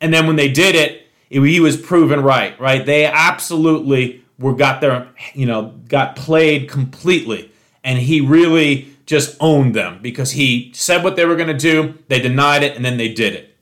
And 0.00 0.12
then 0.12 0.26
when 0.26 0.36
they 0.36 0.48
did 0.48 0.74
it, 0.74 1.06
it, 1.30 1.42
he 1.42 1.60
was 1.60 1.76
proven 1.76 2.22
right. 2.22 2.58
Right? 2.60 2.84
They 2.84 3.04
absolutely 3.06 4.24
were 4.38 4.54
got 4.54 4.80
their 4.80 5.08
you 5.34 5.46
know 5.46 5.74
got 5.88 6.16
played 6.16 6.68
completely, 6.68 7.50
and 7.82 7.98
he 7.98 8.20
really 8.20 8.94
just 9.06 9.36
owned 9.40 9.74
them 9.74 9.98
because 10.02 10.32
he 10.32 10.70
said 10.74 11.02
what 11.02 11.16
they 11.16 11.24
were 11.24 11.36
going 11.36 11.48
to 11.48 11.54
do. 11.54 11.98
They 12.08 12.20
denied 12.20 12.62
it, 12.62 12.76
and 12.76 12.84
then 12.84 12.98
they 12.98 13.12
did 13.12 13.34
it. 13.34 13.56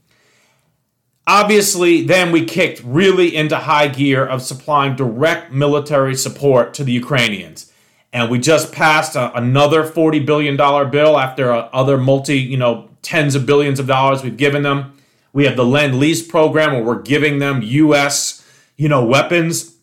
Obviously, 1.28 2.04
then 2.04 2.30
we 2.30 2.44
kicked 2.44 2.82
really 2.84 3.34
into 3.34 3.56
high 3.56 3.88
gear 3.88 4.24
of 4.24 4.42
supplying 4.42 4.94
direct 4.94 5.50
military 5.50 6.14
support 6.14 6.72
to 6.74 6.84
the 6.84 6.92
Ukrainians. 6.92 7.65
And 8.16 8.30
we 8.30 8.38
just 8.38 8.72
passed 8.72 9.14
a, 9.14 9.36
another 9.36 9.84
$40 9.84 10.24
billion 10.24 10.56
bill 10.56 11.18
after 11.18 11.50
a, 11.50 11.58
other 11.70 11.98
multi, 11.98 12.38
you 12.38 12.56
know, 12.56 12.88
tens 13.02 13.34
of 13.34 13.44
billions 13.44 13.78
of 13.78 13.86
dollars 13.86 14.22
we've 14.22 14.38
given 14.38 14.62
them. 14.62 14.96
We 15.34 15.44
have 15.44 15.54
the 15.54 15.66
Lend 15.66 15.98
Lease 15.98 16.26
program 16.26 16.72
where 16.72 16.82
we're 16.82 17.02
giving 17.02 17.40
them 17.40 17.60
U.S. 17.60 18.42
you 18.78 18.88
know 18.88 19.04
weapons, 19.04 19.76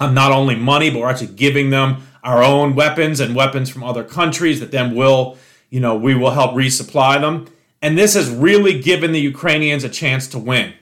um, 0.00 0.14
not 0.14 0.32
only 0.32 0.56
money, 0.56 0.90
but 0.90 0.98
we're 0.98 1.08
actually 1.08 1.34
giving 1.36 1.70
them 1.70 2.08
our 2.24 2.42
own 2.42 2.74
weapons 2.74 3.20
and 3.20 3.36
weapons 3.36 3.70
from 3.70 3.84
other 3.84 4.02
countries 4.02 4.58
that 4.58 4.72
then 4.72 4.96
will 4.96 5.38
you 5.70 5.78
know 5.78 5.94
we 5.94 6.16
will 6.16 6.32
help 6.32 6.56
resupply 6.56 7.20
them. 7.20 7.46
And 7.80 7.96
this 7.96 8.14
has 8.14 8.28
really 8.28 8.82
given 8.82 9.12
the 9.12 9.20
Ukrainians 9.20 9.84
a 9.84 9.88
chance 9.88 10.26
to 10.28 10.40
win. 10.40 10.72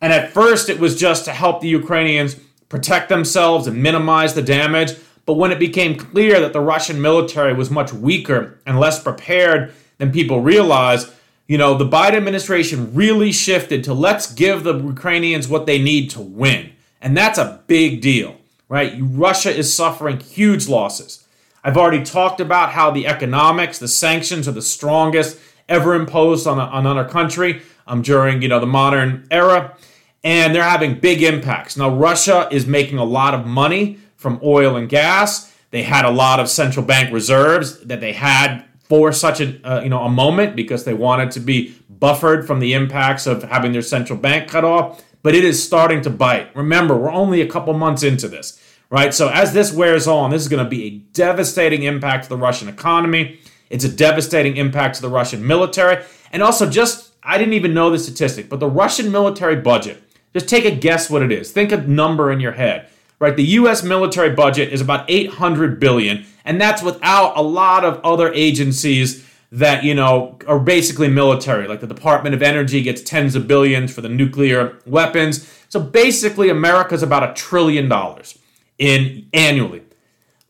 And 0.00 0.10
at 0.10 0.32
first, 0.32 0.70
it 0.70 0.80
was 0.80 0.98
just 0.98 1.26
to 1.26 1.32
help 1.32 1.60
the 1.60 1.68
Ukrainians 1.68 2.36
protect 2.70 3.10
themselves 3.10 3.66
and 3.66 3.82
minimize 3.82 4.32
the 4.32 4.40
damage. 4.40 4.92
But 5.26 5.34
when 5.34 5.52
it 5.52 5.58
became 5.58 5.96
clear 5.96 6.40
that 6.40 6.52
the 6.52 6.60
Russian 6.60 7.02
military 7.02 7.52
was 7.52 7.70
much 7.70 7.92
weaker 7.92 8.60
and 8.64 8.78
less 8.78 9.02
prepared 9.02 9.74
than 9.98 10.12
people 10.12 10.40
realized, 10.40 11.10
you 11.48 11.58
know, 11.58 11.76
the 11.76 11.88
Biden 11.88 12.14
administration 12.14 12.94
really 12.94 13.32
shifted 13.32 13.82
to 13.84 13.92
let's 13.92 14.32
give 14.32 14.62
the 14.62 14.78
Ukrainians 14.78 15.48
what 15.48 15.66
they 15.66 15.80
need 15.82 16.10
to 16.10 16.20
win. 16.20 16.72
And 17.00 17.16
that's 17.16 17.38
a 17.38 17.60
big 17.66 18.00
deal, 18.00 18.36
right? 18.68 18.94
Russia 19.00 19.50
is 19.54 19.74
suffering 19.74 20.20
huge 20.20 20.68
losses. 20.68 21.24
I've 21.62 21.76
already 21.76 22.04
talked 22.04 22.40
about 22.40 22.70
how 22.70 22.92
the 22.92 23.08
economics, 23.08 23.80
the 23.80 23.88
sanctions 23.88 24.46
are 24.46 24.52
the 24.52 24.62
strongest 24.62 25.38
ever 25.68 25.94
imposed 25.94 26.46
on, 26.46 26.60
a, 26.60 26.62
on 26.62 26.86
another 26.86 27.08
country 27.08 27.62
um, 27.88 28.02
during, 28.02 28.42
you 28.42 28.48
know, 28.48 28.60
the 28.60 28.66
modern 28.66 29.26
era. 29.32 29.76
And 30.22 30.54
they're 30.54 30.62
having 30.62 30.98
big 30.98 31.22
impacts. 31.22 31.76
Now, 31.76 31.88
Russia 31.88 32.48
is 32.50 32.66
making 32.66 32.98
a 32.98 33.04
lot 33.04 33.34
of 33.34 33.46
money 33.46 33.98
from 34.26 34.40
oil 34.42 34.74
and 34.74 34.88
gas. 34.88 35.54
They 35.70 35.84
had 35.84 36.04
a 36.04 36.10
lot 36.10 36.40
of 36.40 36.48
central 36.48 36.84
bank 36.84 37.12
reserves 37.12 37.78
that 37.82 38.00
they 38.00 38.12
had 38.12 38.64
for 38.80 39.12
such 39.12 39.40
a 39.40 39.48
uh, 39.64 39.82
you 39.84 39.88
know 39.88 40.02
a 40.02 40.08
moment 40.08 40.56
because 40.56 40.82
they 40.82 40.94
wanted 40.94 41.30
to 41.30 41.38
be 41.38 41.76
buffered 41.88 42.44
from 42.44 42.58
the 42.58 42.72
impacts 42.72 43.28
of 43.28 43.44
having 43.44 43.70
their 43.70 43.82
central 43.82 44.18
bank 44.18 44.48
cut 44.48 44.64
off 44.64 45.04
but 45.22 45.34
it 45.34 45.44
is 45.44 45.60
starting 45.62 46.02
to 46.02 46.10
bite 46.10 46.54
remember 46.54 46.96
we're 46.96 47.10
only 47.10 47.40
a 47.40 47.48
couple 47.48 47.72
months 47.72 48.04
into 48.04 48.28
this 48.28 48.60
right 48.90 49.12
so 49.12 49.28
as 49.28 49.52
this 49.52 49.72
wears 49.72 50.06
on 50.06 50.30
this 50.30 50.42
is 50.42 50.48
going 50.48 50.62
to 50.62 50.70
be 50.70 50.84
a 50.84 50.90
devastating 51.12 51.82
impact 51.82 52.24
to 52.24 52.28
the 52.28 52.36
russian 52.36 52.68
economy 52.68 53.40
it's 53.70 53.84
a 53.84 53.88
devastating 53.88 54.56
impact 54.56 54.94
to 54.94 55.02
the 55.02 55.08
russian 55.08 55.44
military 55.44 56.04
and 56.30 56.44
also 56.44 56.68
just 56.70 57.14
i 57.24 57.36
didn't 57.38 57.54
even 57.54 57.74
know 57.74 57.90
the 57.90 57.98
statistic 57.98 58.48
but 58.48 58.60
the 58.60 58.68
russian 58.68 59.10
military 59.10 59.56
budget 59.56 60.00
Just 60.36 60.50
take 60.50 60.66
a 60.66 60.70
guess 60.70 61.08
what 61.08 61.22
it 61.22 61.32
is. 61.32 61.50
Think 61.50 61.72
a 61.72 61.78
number 61.78 62.30
in 62.30 62.40
your 62.40 62.52
head. 62.52 62.90
Right? 63.18 63.34
The 63.34 63.44
US 63.44 63.82
military 63.82 64.30
budget 64.34 64.72
is 64.72 64.80
about 64.80 65.04
800 65.08 65.80
billion, 65.80 66.26
and 66.44 66.60
that's 66.60 66.82
without 66.82 67.36
a 67.36 67.42
lot 67.42 67.84
of 67.84 68.00
other 68.04 68.32
agencies 68.32 69.26
that, 69.52 69.84
you 69.84 69.94
know, 69.94 70.38
are 70.46 70.58
basically 70.58 71.08
military. 71.08 71.66
Like 71.66 71.80
the 71.80 71.86
Department 71.86 72.34
of 72.34 72.42
Energy 72.42 72.82
gets 72.82 73.02
tens 73.02 73.34
of 73.34 73.48
billions 73.48 73.92
for 73.92 74.00
the 74.00 74.08
nuclear 74.08 74.78
weapons. 74.86 75.50
So 75.68 75.80
basically 75.80 76.50
America's 76.50 77.02
about 77.02 77.28
a 77.28 77.32
trillion 77.34 77.88
dollars 77.88 78.38
in 78.78 79.28
annually. 79.32 79.82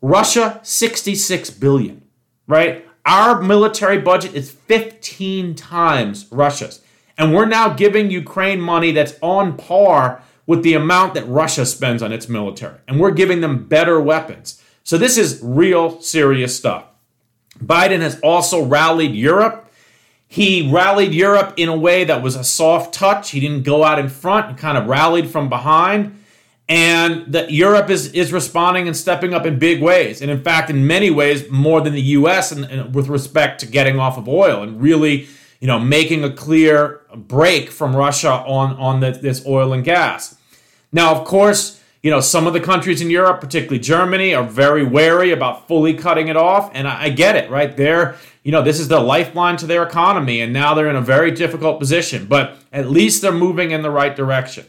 Russia 0.03 0.61
66 0.63 1.51
billion, 1.51 2.03
right? 2.47 2.87
Our 3.05 3.41
military 3.41 3.99
budget 3.99 4.35
is 4.35 4.51
15 4.51 5.55
times 5.55 6.27
Russia's. 6.31 6.83
And 7.19 7.33
we're 7.33 7.47
now 7.47 7.73
giving 7.73 8.11
Ukraine 8.11 8.61
money 8.61 8.93
that's 8.93 9.15
on 9.23 9.57
par 9.57 10.23
with 10.47 10.63
the 10.63 10.75
amount 10.75 11.15
that 11.15 11.27
Russia 11.27 11.67
spends 11.67 12.03
on 12.03 12.13
its 12.13 12.29
military. 12.29 12.79
And 12.87 13.01
we're 13.01 13.11
giving 13.11 13.41
them 13.41 13.67
better 13.67 14.01
weapons. 14.01 14.63
So 14.85 14.97
this 14.97 15.19
is 15.19 15.41
real 15.43 16.01
serious 16.01 16.57
stuff. 16.57 16.85
Biden 17.59 18.01
has 18.01 18.21
also 18.21 18.65
rallied 18.65 19.15
Europe. 19.15 19.71
He 20.29 20.71
rallied 20.71 21.13
Europe 21.13 21.55
in 21.57 21.69
a 21.69 21.77
way 21.77 22.05
that 22.05 22.23
was 22.23 22.37
a 22.37 22.45
soft 22.45 22.95
touch. 22.95 23.31
He 23.31 23.41
didn't 23.41 23.63
go 23.63 23.83
out 23.83 23.99
in 23.99 24.09
front, 24.09 24.49
and 24.49 24.59
kind 24.59 24.77
of 24.77 24.87
rallied 24.87 25.31
from 25.31 25.49
behind 25.49 26.17
and 26.69 27.33
that 27.33 27.53
Europe 27.53 27.91
is 27.91 28.13
is 28.13 28.33
responding 28.33 28.89
and 28.89 28.97
stepping 28.97 29.35
up 29.35 29.47
in 29.47 29.59
big 29.59 29.81
ways, 29.81 30.21
and 30.21 30.31
in 30.31 30.43
fact, 30.43 30.69
in 30.69 30.87
many 30.87 31.11
ways, 31.11 31.49
more 31.51 31.81
than 31.81 31.93
the 31.93 32.03
U.S. 32.03 32.51
And, 32.51 32.65
and 32.65 32.95
with 32.95 33.09
respect 33.09 33.61
to 33.61 33.67
getting 33.67 34.01
off 34.01 34.19
of 34.19 34.29
oil 34.29 34.63
and 34.63 34.81
really, 34.81 35.29
you 35.61 35.69
know, 35.69 35.79
making 35.79 36.25
a 36.25 36.31
clear 36.31 37.03
break 37.15 37.71
from 37.71 37.95
Russia 37.95 38.31
on 38.31 38.75
on 38.77 39.01
the, 39.01 39.13
this 39.13 39.47
oil 39.47 39.73
and 39.73 39.85
gas. 39.85 40.36
Now, 40.97 41.15
of 41.15 41.27
course, 41.27 41.79
you 42.03 42.11
know 42.11 42.23
some 42.23 42.47
of 42.47 42.55
the 42.55 42.61
countries 42.61 43.03
in 43.03 43.11
Europe, 43.11 43.39
particularly 43.43 43.81
Germany, 43.81 44.35
are 44.35 44.43
very 44.43 44.83
wary 44.83 45.31
about 45.31 45.69
fully 45.69 45.93
cutting 45.93 46.29
it 46.29 46.39
off, 46.39 46.71
and 46.73 46.89
I, 46.89 47.05
I 47.05 47.09
get 47.11 47.37
it. 47.37 47.51
Right, 47.51 47.77
they're 47.77 48.17
you 48.45 48.51
know 48.51 48.63
this 48.63 48.81
is 48.81 48.89
the 48.89 48.99
lifeline 48.99 49.59
to 49.59 49.67
their 49.67 49.83
economy, 49.83 50.41
and 50.41 50.55
now 50.55 50.73
they're 50.73 50.89
in 50.89 50.97
a 50.97 51.03
very 51.03 51.33
difficult 51.33 51.79
position, 51.79 52.25
but 52.25 52.57
at 52.73 52.89
least 52.89 53.21
they're 53.21 53.31
moving 53.31 53.73
in 53.73 53.83
the 53.83 53.91
right 53.91 54.17
direction. 54.17 54.65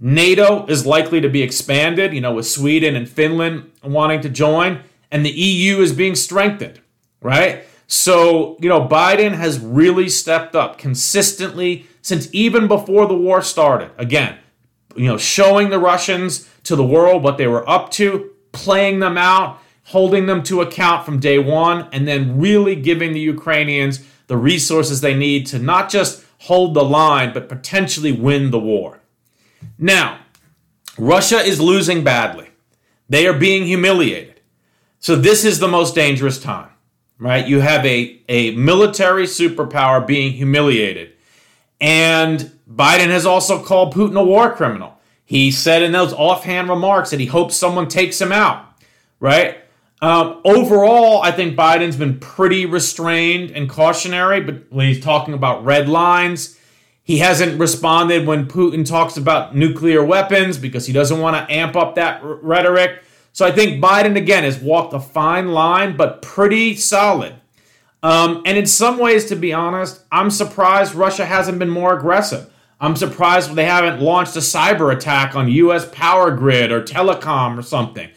NATO 0.00 0.66
is 0.66 0.84
likely 0.84 1.20
to 1.20 1.28
be 1.28 1.42
expanded, 1.44 2.12
you 2.12 2.20
know, 2.20 2.34
with 2.34 2.48
Sweden 2.48 2.96
and 2.96 3.08
Finland 3.08 3.70
wanting 3.84 4.22
to 4.22 4.28
join, 4.28 4.80
and 5.12 5.24
the 5.24 5.30
EU 5.30 5.78
is 5.78 5.92
being 5.92 6.16
strengthened, 6.16 6.80
right? 7.20 7.62
So, 7.86 8.56
you 8.60 8.68
know, 8.68 8.80
Biden 8.80 9.34
has 9.34 9.60
really 9.60 10.08
stepped 10.08 10.56
up 10.56 10.76
consistently 10.76 11.86
since 12.02 12.28
even 12.32 12.66
before 12.66 13.06
the 13.06 13.14
war 13.14 13.40
started. 13.42 13.92
Again, 13.96 14.38
you 14.96 15.06
know, 15.06 15.16
showing 15.18 15.70
the 15.70 15.78
Russians 15.78 16.48
to 16.64 16.76
the 16.76 16.84
world 16.84 17.22
what 17.22 17.38
they 17.38 17.46
were 17.46 17.68
up 17.68 17.90
to, 17.92 18.30
playing 18.52 19.00
them 19.00 19.16
out, 19.18 19.60
holding 19.84 20.26
them 20.26 20.42
to 20.44 20.60
account 20.62 21.04
from 21.04 21.20
day 21.20 21.38
one, 21.38 21.88
and 21.92 22.08
then 22.08 22.40
really 22.40 22.74
giving 22.74 23.12
the 23.12 23.20
Ukrainians 23.20 24.04
the 24.26 24.36
resources 24.36 25.00
they 25.00 25.14
need 25.14 25.46
to 25.46 25.58
not 25.58 25.88
just 25.90 26.24
hold 26.40 26.74
the 26.74 26.84
line, 26.84 27.32
but 27.32 27.48
potentially 27.48 28.12
win 28.12 28.50
the 28.50 28.58
war. 28.58 29.00
Now, 29.78 30.18
Russia 30.98 31.38
is 31.38 31.60
losing 31.60 32.02
badly. 32.02 32.48
They 33.08 33.26
are 33.26 33.38
being 33.38 33.66
humiliated. 33.66 34.40
So 34.98 35.14
this 35.14 35.44
is 35.44 35.58
the 35.58 35.68
most 35.68 35.94
dangerous 35.94 36.40
time, 36.40 36.70
right? 37.18 37.46
You 37.46 37.60
have 37.60 37.84
a, 37.86 38.20
a 38.28 38.52
military 38.56 39.24
superpower 39.24 40.04
being 40.04 40.32
humiliated. 40.32 41.12
And 41.80 42.55
Biden 42.68 43.08
has 43.08 43.26
also 43.26 43.62
called 43.62 43.94
Putin 43.94 44.18
a 44.18 44.24
war 44.24 44.52
criminal. 44.52 44.98
He 45.24 45.50
said 45.50 45.82
in 45.82 45.92
those 45.92 46.12
offhand 46.12 46.68
remarks 46.68 47.10
that 47.10 47.20
he 47.20 47.26
hopes 47.26 47.56
someone 47.56 47.88
takes 47.88 48.20
him 48.20 48.32
out, 48.32 48.64
right? 49.20 49.58
Um, 50.00 50.40
overall, 50.44 51.22
I 51.22 51.32
think 51.32 51.56
Biden's 51.56 51.96
been 51.96 52.18
pretty 52.20 52.66
restrained 52.66 53.50
and 53.50 53.68
cautionary, 53.68 54.40
but 54.40 54.70
when 54.70 54.86
he's 54.86 55.02
talking 55.02 55.34
about 55.34 55.64
red 55.64 55.88
lines, 55.88 56.58
he 57.02 57.18
hasn't 57.18 57.58
responded 57.58 58.26
when 58.26 58.46
Putin 58.46 58.86
talks 58.86 59.16
about 59.16 59.56
nuclear 59.56 60.04
weapons 60.04 60.58
because 60.58 60.86
he 60.86 60.92
doesn't 60.92 61.20
want 61.20 61.36
to 61.36 61.54
amp 61.54 61.76
up 61.76 61.94
that 61.94 62.22
r- 62.22 62.34
rhetoric. 62.34 63.02
So 63.32 63.46
I 63.46 63.52
think 63.52 63.82
Biden, 63.82 64.16
again, 64.16 64.44
has 64.44 64.58
walked 64.58 64.92
a 64.92 65.00
fine 65.00 65.48
line, 65.48 65.96
but 65.96 66.20
pretty 66.20 66.74
solid. 66.74 67.34
Um, 68.02 68.42
and 68.44 68.58
in 68.58 68.66
some 68.66 68.98
ways, 68.98 69.24
to 69.26 69.36
be 69.36 69.52
honest, 69.52 70.02
I'm 70.12 70.30
surprised 70.30 70.94
Russia 70.94 71.24
hasn't 71.24 71.58
been 71.58 71.70
more 71.70 71.96
aggressive. 71.96 72.50
I'm 72.80 72.96
surprised 72.96 73.54
they 73.54 73.64
haven't 73.64 74.02
launched 74.02 74.36
a 74.36 74.40
cyber 74.40 74.94
attack 74.94 75.34
on 75.34 75.48
US 75.48 75.88
power 75.90 76.30
grid 76.30 76.70
or 76.70 76.82
telecom 76.82 77.58
or 77.58 77.62
something. 77.62 78.10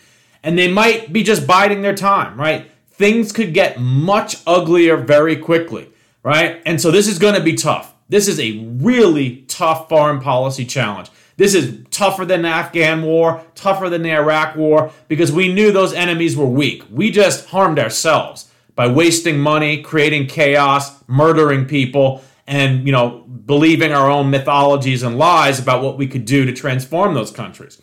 And 0.43 0.57
they 0.57 0.71
might 0.71 1.13
be 1.13 1.23
just 1.23 1.47
biding 1.47 1.81
their 1.81 1.95
time, 1.95 2.39
right? 2.39 2.69
Things 2.91 3.31
could 3.31 3.53
get 3.53 3.79
much 3.79 4.37
uglier 4.45 4.97
very 4.97 5.37
quickly, 5.37 5.89
right? 6.23 6.61
And 6.65 6.81
so 6.81 6.91
this 6.91 7.07
is 7.07 7.19
going 7.19 7.35
to 7.35 7.43
be 7.43 7.55
tough. 7.55 7.93
This 8.09 8.27
is 8.27 8.39
a 8.39 8.57
really 8.81 9.43
tough 9.47 9.87
foreign 9.87 10.19
policy 10.19 10.65
challenge. 10.65 11.09
This 11.37 11.53
is 11.55 11.85
tougher 11.89 12.25
than 12.25 12.41
the 12.41 12.49
Afghan 12.49 13.03
war, 13.03 13.41
tougher 13.55 13.89
than 13.89 14.01
the 14.01 14.11
Iraq 14.11 14.57
war, 14.57 14.91
because 15.07 15.31
we 15.31 15.53
knew 15.53 15.71
those 15.71 15.93
enemies 15.93 16.35
were 16.35 16.45
weak. 16.45 16.83
We 16.91 17.11
just 17.11 17.47
harmed 17.47 17.79
ourselves 17.79 18.51
by 18.75 18.87
wasting 18.87 19.39
money, 19.39 19.81
creating 19.81 20.27
chaos, 20.27 21.01
murdering 21.07 21.65
people, 21.65 22.23
and 22.49 22.85
you 22.85 22.91
know, 22.91 23.23
believing 23.45 23.93
our 23.93 24.09
own 24.09 24.31
mythologies 24.31 25.03
and 25.03 25.17
lies 25.17 25.59
about 25.59 25.83
what 25.83 25.97
we 25.97 26.07
could 26.07 26.25
do 26.25 26.45
to 26.45 26.51
transform 26.51 27.13
those 27.13 27.31
countries. 27.31 27.79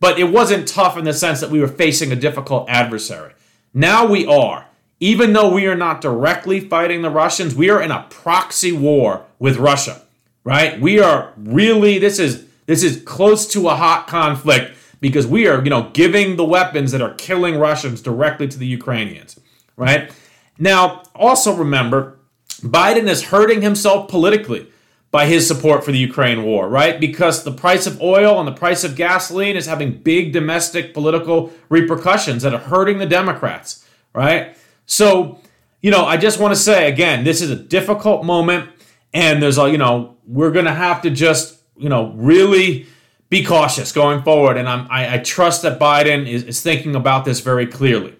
But 0.00 0.18
it 0.18 0.24
wasn't 0.24 0.66
tough 0.66 0.96
in 0.96 1.04
the 1.04 1.12
sense 1.12 1.40
that 1.40 1.50
we 1.50 1.60
were 1.60 1.68
facing 1.68 2.10
a 2.10 2.16
difficult 2.16 2.68
adversary. 2.68 3.34
Now 3.72 4.06
we 4.06 4.26
are. 4.26 4.66
Even 4.98 5.34
though 5.34 5.52
we 5.52 5.66
are 5.66 5.76
not 5.76 6.00
directly 6.00 6.60
fighting 6.60 7.02
the 7.02 7.10
Russians, 7.10 7.54
we 7.54 7.68
are 7.68 7.82
in 7.82 7.90
a 7.90 8.06
proxy 8.08 8.72
war 8.72 9.26
with 9.38 9.58
Russia, 9.58 10.00
right? 10.42 10.80
We 10.80 10.98
are 11.00 11.34
really 11.36 11.98
this 11.98 12.18
is 12.18 12.46
this 12.64 12.82
is 12.82 13.02
close 13.02 13.46
to 13.48 13.68
a 13.68 13.76
hot 13.76 14.06
conflict 14.06 14.74
because 15.00 15.26
we 15.26 15.46
are, 15.46 15.62
you 15.62 15.68
know, 15.68 15.90
giving 15.92 16.36
the 16.36 16.44
weapons 16.44 16.92
that 16.92 17.02
are 17.02 17.12
killing 17.14 17.58
Russians 17.58 18.00
directly 18.00 18.48
to 18.48 18.58
the 18.58 18.66
Ukrainians, 18.66 19.38
right? 19.76 20.10
Now, 20.58 21.02
also 21.14 21.54
remember, 21.54 22.15
Biden 22.60 23.08
is 23.08 23.24
hurting 23.24 23.62
himself 23.62 24.08
politically 24.08 24.66
by 25.10 25.26
his 25.26 25.46
support 25.46 25.84
for 25.84 25.92
the 25.92 25.98
Ukraine 25.98 26.42
war, 26.42 26.68
right? 26.68 26.98
Because 26.98 27.44
the 27.44 27.52
price 27.52 27.86
of 27.86 28.00
oil 28.02 28.38
and 28.38 28.46
the 28.46 28.52
price 28.52 28.84
of 28.84 28.96
gasoline 28.96 29.56
is 29.56 29.66
having 29.66 29.92
big 29.92 30.32
domestic 30.32 30.92
political 30.92 31.52
repercussions 31.68 32.42
that 32.42 32.52
are 32.52 32.58
hurting 32.58 32.98
the 32.98 33.06
Democrats, 33.06 33.86
right? 34.12 34.56
So, 34.84 35.40
you 35.80 35.90
know, 35.90 36.04
I 36.04 36.16
just 36.16 36.40
want 36.40 36.54
to 36.54 36.60
say 36.60 36.88
again, 36.88 37.24
this 37.24 37.40
is 37.40 37.50
a 37.50 37.56
difficult 37.56 38.24
moment, 38.24 38.70
and 39.14 39.42
there's 39.42 39.58
a, 39.58 39.70
you 39.70 39.78
know, 39.78 40.16
we're 40.26 40.50
going 40.50 40.66
to 40.66 40.74
have 40.74 41.02
to 41.02 41.10
just, 41.10 41.60
you 41.76 41.88
know, 41.88 42.12
really 42.12 42.86
be 43.28 43.44
cautious 43.44 43.92
going 43.92 44.22
forward. 44.22 44.56
And 44.56 44.68
I'm, 44.68 44.86
I, 44.90 45.14
I 45.14 45.18
trust 45.18 45.62
that 45.62 45.78
Biden 45.78 46.26
is, 46.28 46.42
is 46.44 46.60
thinking 46.60 46.94
about 46.94 47.24
this 47.24 47.40
very 47.40 47.66
clearly. 47.66 48.16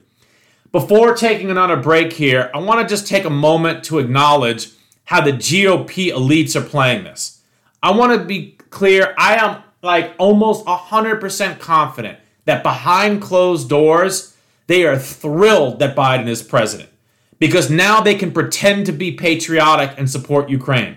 Before 0.73 1.15
taking 1.15 1.51
another 1.51 1.77
break 1.77 2.13
here, 2.13 2.51
I 2.53 2.59
want 2.59 2.81
to 2.81 2.93
just 2.93 3.07
take 3.07 3.25
a 3.25 3.31
moment 3.31 3.85
to 3.85 3.99
acknowledge 3.99 4.71
how 5.05 5.21
the 5.21 5.33
GOP 5.33 6.13
elites 6.13 6.57
are 6.57 6.67
playing 6.67 7.05
this. 7.05 7.41
I 7.83 7.93
want 7.93 8.19
to 8.19 8.25
be 8.27 8.57
clear, 8.71 9.15
I 9.17 9.37
am 9.37 9.63
like 9.83 10.15
almost 10.19 10.67
100% 10.67 11.61
confident 11.61 12.19
that 12.45 12.63
behind 12.63 13.23
closed 13.23 13.69
doors, 13.69 14.37
they 14.67 14.85
are 14.85 14.99
thrilled 14.99 15.79
that 15.79 15.97
Biden 15.97 16.27
is 16.27 16.43
president 16.43 16.91
because 17.39 17.71
now 17.71 18.01
they 18.01 18.15
can 18.15 18.33
pretend 18.33 18.87
to 18.87 18.93
be 18.93 19.13
patriotic 19.13 19.95
and 19.97 20.11
support 20.11 20.49
Ukraine. 20.49 20.97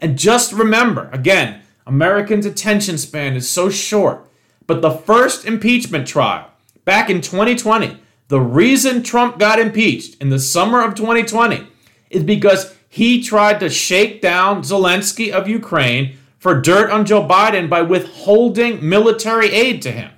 And 0.00 0.18
just 0.18 0.52
remember, 0.52 1.08
again, 1.12 1.62
Americans' 1.86 2.46
attention 2.46 2.98
span 2.98 3.34
is 3.34 3.48
so 3.48 3.70
short, 3.70 4.28
but 4.66 4.82
the 4.82 4.90
first 4.90 5.44
impeachment 5.44 6.06
trial 6.06 6.50
back 6.84 7.10
in 7.10 7.20
2020, 7.20 7.98
the 8.28 8.40
reason 8.40 9.02
Trump 9.02 9.38
got 9.38 9.58
impeached 9.58 10.20
in 10.20 10.28
the 10.30 10.38
summer 10.38 10.82
of 10.82 10.94
2020 10.94 11.66
is 12.10 12.22
because 12.22 12.74
he 12.88 13.22
tried 13.22 13.60
to 13.60 13.68
shake 13.68 14.22
down 14.22 14.62
Zelensky 14.62 15.30
of 15.30 15.48
Ukraine 15.48 16.16
for 16.38 16.60
dirt 16.60 16.90
on 16.90 17.04
Joe 17.04 17.26
Biden 17.26 17.68
by 17.68 17.82
withholding 17.82 18.86
military 18.86 19.50
aid 19.50 19.82
to 19.82 19.90
him, 19.90 20.10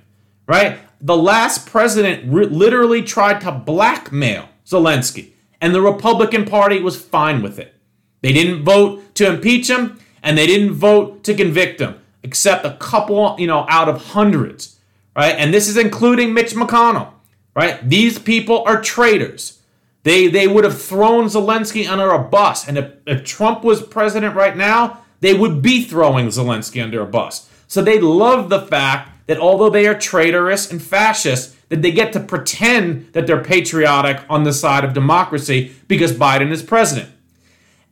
right? 0.47 0.77
the 1.01 1.17
last 1.17 1.65
president 1.65 2.31
re- 2.31 2.45
literally 2.45 3.01
tried 3.01 3.41
to 3.41 3.51
blackmail 3.51 4.47
Zelensky, 4.65 5.31
and 5.59 5.73
the 5.73 5.81
Republican 5.81 6.45
Party 6.45 6.79
was 6.79 7.01
fine 7.01 7.41
with 7.41 7.59
it. 7.59 7.73
They 8.21 8.31
didn't 8.31 8.63
vote 8.63 9.15
to 9.15 9.27
impeach 9.27 9.69
him, 9.69 9.99
and 10.21 10.37
they 10.37 10.45
didn't 10.45 10.73
vote 10.73 11.23
to 11.23 11.33
convict 11.33 11.81
him, 11.81 11.99
except 12.23 12.65
a 12.65 12.77
couple, 12.77 13.35
you 13.39 13.47
know, 13.47 13.65
out 13.67 13.89
of 13.89 14.05
hundreds, 14.07 14.79
right? 15.15 15.35
And 15.35 15.53
this 15.53 15.67
is 15.67 15.77
including 15.77 16.33
Mitch 16.33 16.53
McConnell, 16.53 17.09
right? 17.55 17.87
These 17.87 18.19
people 18.19 18.63
are 18.65 18.81
traitors. 18.81 19.59
They 20.03 20.27
they 20.27 20.47
would 20.47 20.63
have 20.63 20.81
thrown 20.81 21.25
Zelensky 21.25 21.87
under 21.87 22.09
a 22.11 22.19
bus, 22.19 22.67
and 22.67 22.77
if, 22.77 22.91
if 23.05 23.23
Trump 23.23 23.63
was 23.63 23.81
president 23.81 24.35
right 24.35 24.57
now, 24.57 25.01
they 25.19 25.33
would 25.33 25.61
be 25.61 25.83
throwing 25.83 26.27
Zelensky 26.27 26.83
under 26.83 27.01
a 27.01 27.05
bus. 27.05 27.49
So 27.67 27.81
they 27.81 27.99
love 27.99 28.49
the 28.49 28.61
fact 28.61 29.27
that 29.27 29.39
although 29.39 29.69
they 29.69 29.87
are 29.87 29.97
traitorous 29.97 30.69
and 30.71 30.81
fascist, 30.81 31.55
that 31.69 31.81
they 31.81 31.91
get 31.91 32.11
to 32.13 32.19
pretend 32.19 33.13
that 33.13 33.27
they're 33.27 33.43
patriotic 33.43 34.21
on 34.29 34.43
the 34.43 34.51
side 34.51 34.83
of 34.83 34.93
democracy 34.93 35.73
because 35.87 36.11
Biden 36.11 36.51
is 36.51 36.61
president. 36.61 37.09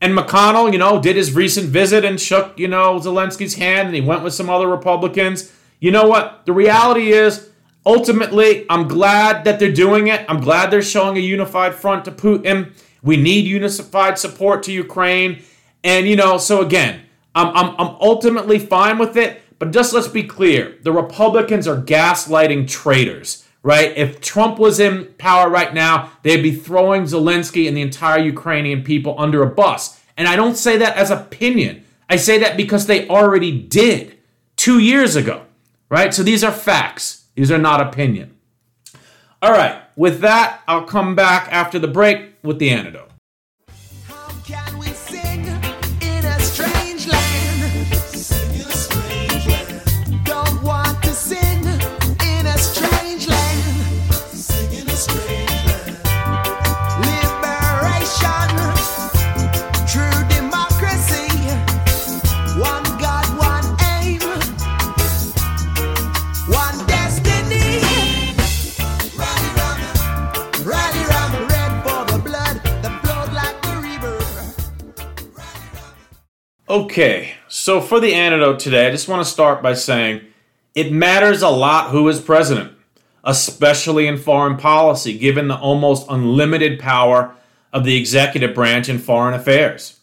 And 0.01 0.17
McConnell, 0.17 0.71
you 0.71 0.79
know, 0.79 1.01
did 1.01 1.15
his 1.15 1.33
recent 1.33 1.67
visit 1.67 2.03
and 2.03 2.19
shook, 2.19 2.57
you 2.59 2.67
know, 2.67 2.99
Zelensky's 2.99 3.55
hand 3.55 3.87
and 3.87 3.95
he 3.95 4.01
went 4.01 4.23
with 4.23 4.33
some 4.33 4.49
other 4.49 4.67
Republicans. 4.67 5.53
You 5.79 5.91
know 5.91 6.07
what? 6.07 6.45
The 6.45 6.53
reality 6.53 7.11
is, 7.11 7.48
ultimately, 7.85 8.65
I'm 8.69 8.87
glad 8.87 9.43
that 9.45 9.59
they're 9.59 9.71
doing 9.71 10.07
it. 10.07 10.25
I'm 10.29 10.41
glad 10.41 10.71
they're 10.71 10.81
showing 10.81 11.17
a 11.17 11.21
unified 11.21 11.75
front 11.75 12.05
to 12.05 12.11
Putin. 12.11 12.73
We 13.01 13.17
need 13.17 13.45
unified 13.45 14.17
support 14.17 14.63
to 14.63 14.71
Ukraine. 14.71 15.43
And, 15.83 16.07
you 16.07 16.15
know, 16.15 16.37
so 16.37 16.61
again, 16.61 17.01
I'm, 17.35 17.55
I'm, 17.55 17.75
I'm 17.77 17.95
ultimately 18.01 18.59
fine 18.59 18.97
with 18.97 19.15
it. 19.17 19.41
But 19.59 19.71
just 19.71 19.93
let's 19.93 20.07
be 20.07 20.23
clear 20.23 20.77
the 20.83 20.93
Republicans 20.93 21.67
are 21.67 21.81
gaslighting 21.81 22.69
traitors 22.69 23.45
right? 23.63 23.95
If 23.97 24.21
Trump 24.21 24.57
was 24.57 24.79
in 24.79 25.05
power 25.17 25.49
right 25.49 25.73
now, 25.73 26.11
they'd 26.23 26.41
be 26.41 26.55
throwing 26.55 27.03
Zelensky 27.03 27.67
and 27.67 27.75
the 27.75 27.81
entire 27.81 28.19
Ukrainian 28.19 28.83
people 28.83 29.15
under 29.17 29.43
a 29.43 29.47
bus. 29.47 29.99
And 30.17 30.27
I 30.27 30.35
don't 30.35 30.55
say 30.55 30.77
that 30.77 30.95
as 30.95 31.11
opinion. 31.11 31.85
I 32.09 32.15
say 32.15 32.37
that 32.39 32.57
because 32.57 32.87
they 32.87 33.07
already 33.07 33.51
did 33.51 34.17
two 34.55 34.79
years 34.79 35.15
ago, 35.15 35.45
right? 35.89 36.13
So 36.13 36.23
these 36.23 36.43
are 36.43 36.51
facts. 36.51 37.18
These 37.39 37.53
are 37.53 37.57
not 37.57 37.79
opinion. 37.79 38.35
All 39.41 39.53
right, 39.53 39.83
with 39.95 40.19
that, 40.19 40.61
I'll 40.67 40.83
come 40.83 41.15
back 41.15 41.47
after 41.53 41.79
the 41.79 41.87
break 41.87 42.33
with 42.43 42.59
the 42.59 42.69
antidote. 42.69 43.08
Okay, 76.79 77.33
so 77.49 77.81
for 77.81 77.99
the 77.99 78.13
antidote 78.13 78.57
today, 78.57 78.87
I 78.87 78.91
just 78.91 79.09
want 79.09 79.21
to 79.21 79.29
start 79.29 79.61
by 79.61 79.73
saying 79.73 80.21
it 80.73 80.93
matters 80.93 81.41
a 81.41 81.49
lot 81.49 81.89
who 81.89 82.07
is 82.07 82.21
president, 82.21 82.71
especially 83.25 84.07
in 84.07 84.17
foreign 84.17 84.55
policy, 84.55 85.17
given 85.17 85.49
the 85.49 85.57
almost 85.57 86.07
unlimited 86.07 86.79
power 86.79 87.35
of 87.73 87.83
the 87.83 87.97
executive 87.97 88.55
branch 88.55 88.87
in 88.87 88.97
foreign 88.97 89.33
affairs. 89.33 89.99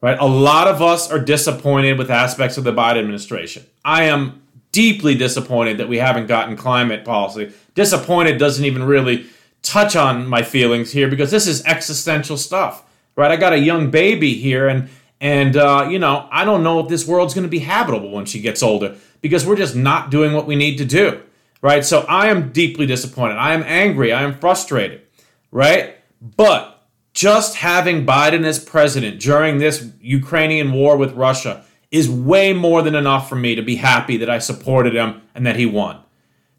Right? 0.00 0.18
A 0.18 0.24
lot 0.24 0.68
of 0.68 0.80
us 0.80 1.10
are 1.10 1.18
disappointed 1.18 1.98
with 1.98 2.10
aspects 2.10 2.56
of 2.56 2.64
the 2.64 2.72
Biden 2.72 3.00
administration. 3.00 3.66
I 3.84 4.04
am 4.04 4.40
deeply 4.72 5.16
disappointed 5.16 5.76
that 5.76 5.88
we 5.90 5.98
haven't 5.98 6.28
gotten 6.28 6.56
climate 6.56 7.04
policy. 7.04 7.52
Disappointed 7.74 8.38
doesn't 8.38 8.64
even 8.64 8.84
really 8.84 9.26
touch 9.60 9.94
on 9.94 10.26
my 10.26 10.42
feelings 10.42 10.92
here 10.92 11.08
because 11.10 11.30
this 11.30 11.46
is 11.46 11.62
existential 11.66 12.38
stuff. 12.38 12.84
Right? 13.16 13.30
I 13.30 13.36
got 13.36 13.52
a 13.52 13.58
young 13.58 13.90
baby 13.90 14.32
here 14.32 14.66
and 14.66 14.88
and, 15.20 15.56
uh, 15.56 15.88
you 15.90 15.98
know, 15.98 16.28
I 16.30 16.44
don't 16.44 16.62
know 16.62 16.80
if 16.80 16.88
this 16.88 17.06
world's 17.06 17.34
going 17.34 17.46
to 17.46 17.50
be 17.50 17.60
habitable 17.60 18.10
when 18.10 18.26
she 18.26 18.40
gets 18.40 18.62
older 18.62 18.96
because 19.22 19.46
we're 19.46 19.56
just 19.56 19.74
not 19.74 20.10
doing 20.10 20.32
what 20.32 20.46
we 20.46 20.56
need 20.56 20.78
to 20.78 20.84
do, 20.84 21.22
right? 21.62 21.84
So 21.84 22.00
I 22.02 22.28
am 22.28 22.52
deeply 22.52 22.86
disappointed. 22.86 23.36
I 23.36 23.54
am 23.54 23.62
angry. 23.64 24.12
I 24.12 24.22
am 24.22 24.38
frustrated, 24.38 25.02
right? 25.50 25.96
But 26.20 26.86
just 27.14 27.56
having 27.56 28.04
Biden 28.04 28.44
as 28.44 28.62
president 28.62 29.20
during 29.20 29.58
this 29.58 29.90
Ukrainian 30.00 30.72
war 30.72 30.98
with 30.98 31.12
Russia 31.12 31.64
is 31.90 32.10
way 32.10 32.52
more 32.52 32.82
than 32.82 32.94
enough 32.94 33.28
for 33.28 33.36
me 33.36 33.54
to 33.54 33.62
be 33.62 33.76
happy 33.76 34.18
that 34.18 34.28
I 34.28 34.38
supported 34.38 34.94
him 34.94 35.22
and 35.34 35.46
that 35.46 35.56
he 35.56 35.64
won. 35.64 36.00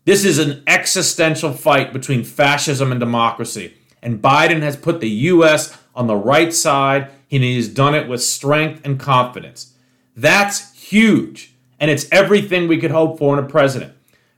This 0.06 0.26
is 0.26 0.40
an 0.40 0.64
existential 0.66 1.54
fight 1.54 1.94
between 1.94 2.24
fascism 2.24 2.92
and 2.92 3.00
democracy. 3.00 3.76
And 4.02 4.22
Biden 4.22 4.62
has 4.62 4.78
put 4.78 5.00
the 5.00 5.10
U.S. 5.10 5.78
on 5.94 6.08
the 6.08 6.16
right 6.16 6.54
side 6.54 7.12
and 7.32 7.44
he's 7.44 7.68
done 7.68 7.96
it 7.96 8.08
with 8.08 8.24
strength 8.24 8.82
and 8.86 9.00
confidence. 9.00 9.74
That's 10.16 10.74
huge. 10.74 11.54
And 11.80 11.92
it's 11.92 12.08
everything 12.12 12.68
we 12.68 12.80
could 12.80 12.92
hope 12.92 13.20
for 13.20 13.38
in 13.38 13.44
a 13.44 13.48
president, 13.48 13.94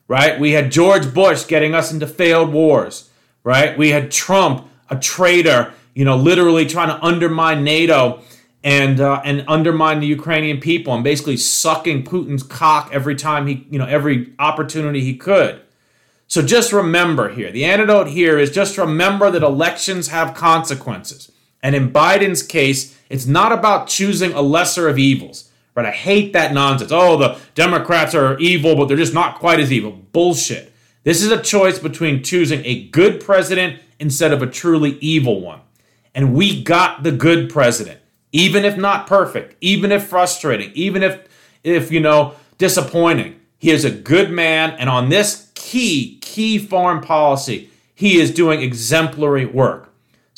right? 0.08 0.40
We 0.40 0.52
had 0.52 0.72
George 0.72 1.14
Bush 1.14 1.48
getting 1.48 1.74
us 1.74 1.92
into 1.92 2.08
failed 2.08 2.52
wars, 2.52 3.10
right? 3.44 3.78
We 3.78 3.90
had 3.90 4.12
Trump, 4.12 4.68
a 4.90 4.98
traitor, 4.98 5.74
you 5.94 6.04
know, 6.06 6.18
literally 6.18 6.66
trying 6.66 6.90
to 6.90 7.04
undermine 7.06 7.64
NATO 7.64 8.22
and 8.64 9.00
uh, 9.00 9.22
and 9.24 9.46
undermine 9.48 10.02
the 10.02 10.08
Ukrainian 10.08 10.60
people 10.60 10.94
and 10.94 11.04
basically 11.04 11.38
sucking 11.38 12.04
Putin's 12.04 12.44
cock 12.44 12.90
every 12.92 13.16
time 13.16 13.48
he, 13.48 13.66
you 13.70 13.80
know, 13.80 13.86
every 13.86 14.34
opportunity 14.38 15.02
he 15.02 15.16
could. 15.16 15.62
So 16.28 16.42
just 16.42 16.74
remember 16.74 17.30
here, 17.30 17.52
the 17.52 17.66
antidote 17.66 18.08
here 18.08 18.38
is 18.38 18.52
just 18.52 18.78
remember 18.78 19.32
that 19.32 19.42
elections 19.42 20.10
have 20.10 20.36
consequences. 20.36 21.32
And 21.62 21.76
in 21.76 21.92
Biden's 21.92 22.44
case, 22.44 22.98
it's 23.10 23.26
not 23.26 23.52
about 23.52 23.88
choosing 23.88 24.34
a 24.34 24.42
lesser 24.42 24.88
of 24.88 24.98
evils. 24.98 25.50
Right? 25.76 25.86
I 25.86 25.92
hate 25.92 26.34
that 26.34 26.54
nonsense. 26.54 26.92
Oh, 26.92 27.18
the 27.18 27.40
Democrats 27.56 28.14
are 28.16 28.38
evil, 28.40 28.76
but 28.76 28.88
they're 28.88 28.98
just 28.98 29.14
not 29.14 29.40
quite 29.40 29.60
as 29.60 29.72
evil. 29.72 29.92
Bullshit. 29.92 30.74
This 31.04 31.24
is 31.24 31.32
a 31.32 31.42
choice 31.42 31.80
between 31.80 32.24
choosing 32.24 32.64
a 32.66 32.88
good 32.90 33.22
president 33.22 33.80
instead 34.00 34.34
of 34.34 34.42
a 34.42 34.48
truly 34.48 34.98
evil 35.00 35.42
one. 35.42 35.62
And 36.14 36.34
we 36.34 36.62
got 36.64 37.04
the 37.04 37.12
good 37.12 37.50
president, 37.50 38.00
even 38.32 38.66
if 38.66 38.78
not 38.78 39.08
perfect, 39.08 39.56
even 39.62 39.92
if 39.92 40.08
frustrating, 40.08 40.72
even 40.74 41.04
if 41.04 41.28
if 41.64 41.92
you 41.92 42.00
know, 42.00 42.36
disappointing. 42.58 43.40
He 43.58 43.72
is 43.72 43.84
a 43.84 43.92
good 43.92 44.32
man 44.32 44.72
and 44.72 44.90
on 44.90 45.10
this 45.10 45.52
key 45.56 46.18
key 46.22 46.58
foreign 46.58 47.02
policy, 47.02 47.70
he 47.94 48.20
is 48.20 48.32
doing 48.32 48.62
exemplary 48.62 49.46
work. 49.46 49.89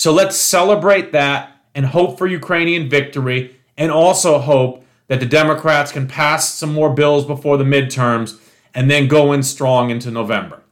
So 0.02 0.12
let's 0.12 0.36
celebrate 0.36 1.12
that 1.12 1.58
and 1.76 1.86
hope 1.86 2.18
for 2.18 2.26
Ukrainian 2.26 2.90
victory 2.90 3.56
and 3.78 3.92
also 3.92 4.40
hope 4.40 4.84
that 5.10 5.20
the 5.20 5.28
Democrats 5.28 5.92
can 5.92 6.08
pass 6.08 6.56
some 6.56 6.74
more 6.74 6.92
bills 6.92 7.24
before 7.24 7.56
the 7.56 7.64
midterms 7.64 8.40
and 8.74 8.90
then 8.90 9.08
go 9.08 9.32
in 9.32 9.44
strong 9.44 9.92
into 9.92 10.10
November. 10.10 10.64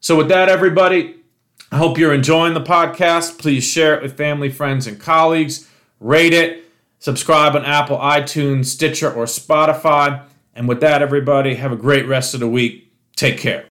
So, 0.00 0.16
with 0.16 0.26
that, 0.30 0.48
everybody, 0.48 1.20
I 1.70 1.76
hope 1.76 1.98
you're 1.98 2.12
enjoying 2.12 2.54
the 2.54 2.60
podcast. 2.60 3.38
Please 3.38 3.62
share 3.62 3.94
it 3.94 4.02
with 4.02 4.16
family, 4.16 4.50
friends, 4.50 4.88
and 4.88 4.98
colleagues. 4.98 5.70
Rate 6.00 6.34
it. 6.34 6.64
Subscribe 6.98 7.54
on 7.54 7.64
Apple, 7.64 7.98
iTunes, 7.98 8.64
Stitcher, 8.64 9.12
or 9.12 9.26
Spotify. 9.26 10.24
And 10.52 10.66
with 10.66 10.80
that, 10.80 11.00
everybody, 11.00 11.54
have 11.54 11.70
a 11.70 11.76
great 11.76 12.08
rest 12.08 12.34
of 12.34 12.40
the 12.40 12.48
week. 12.48 12.92
Take 13.14 13.38
care. 13.38 13.67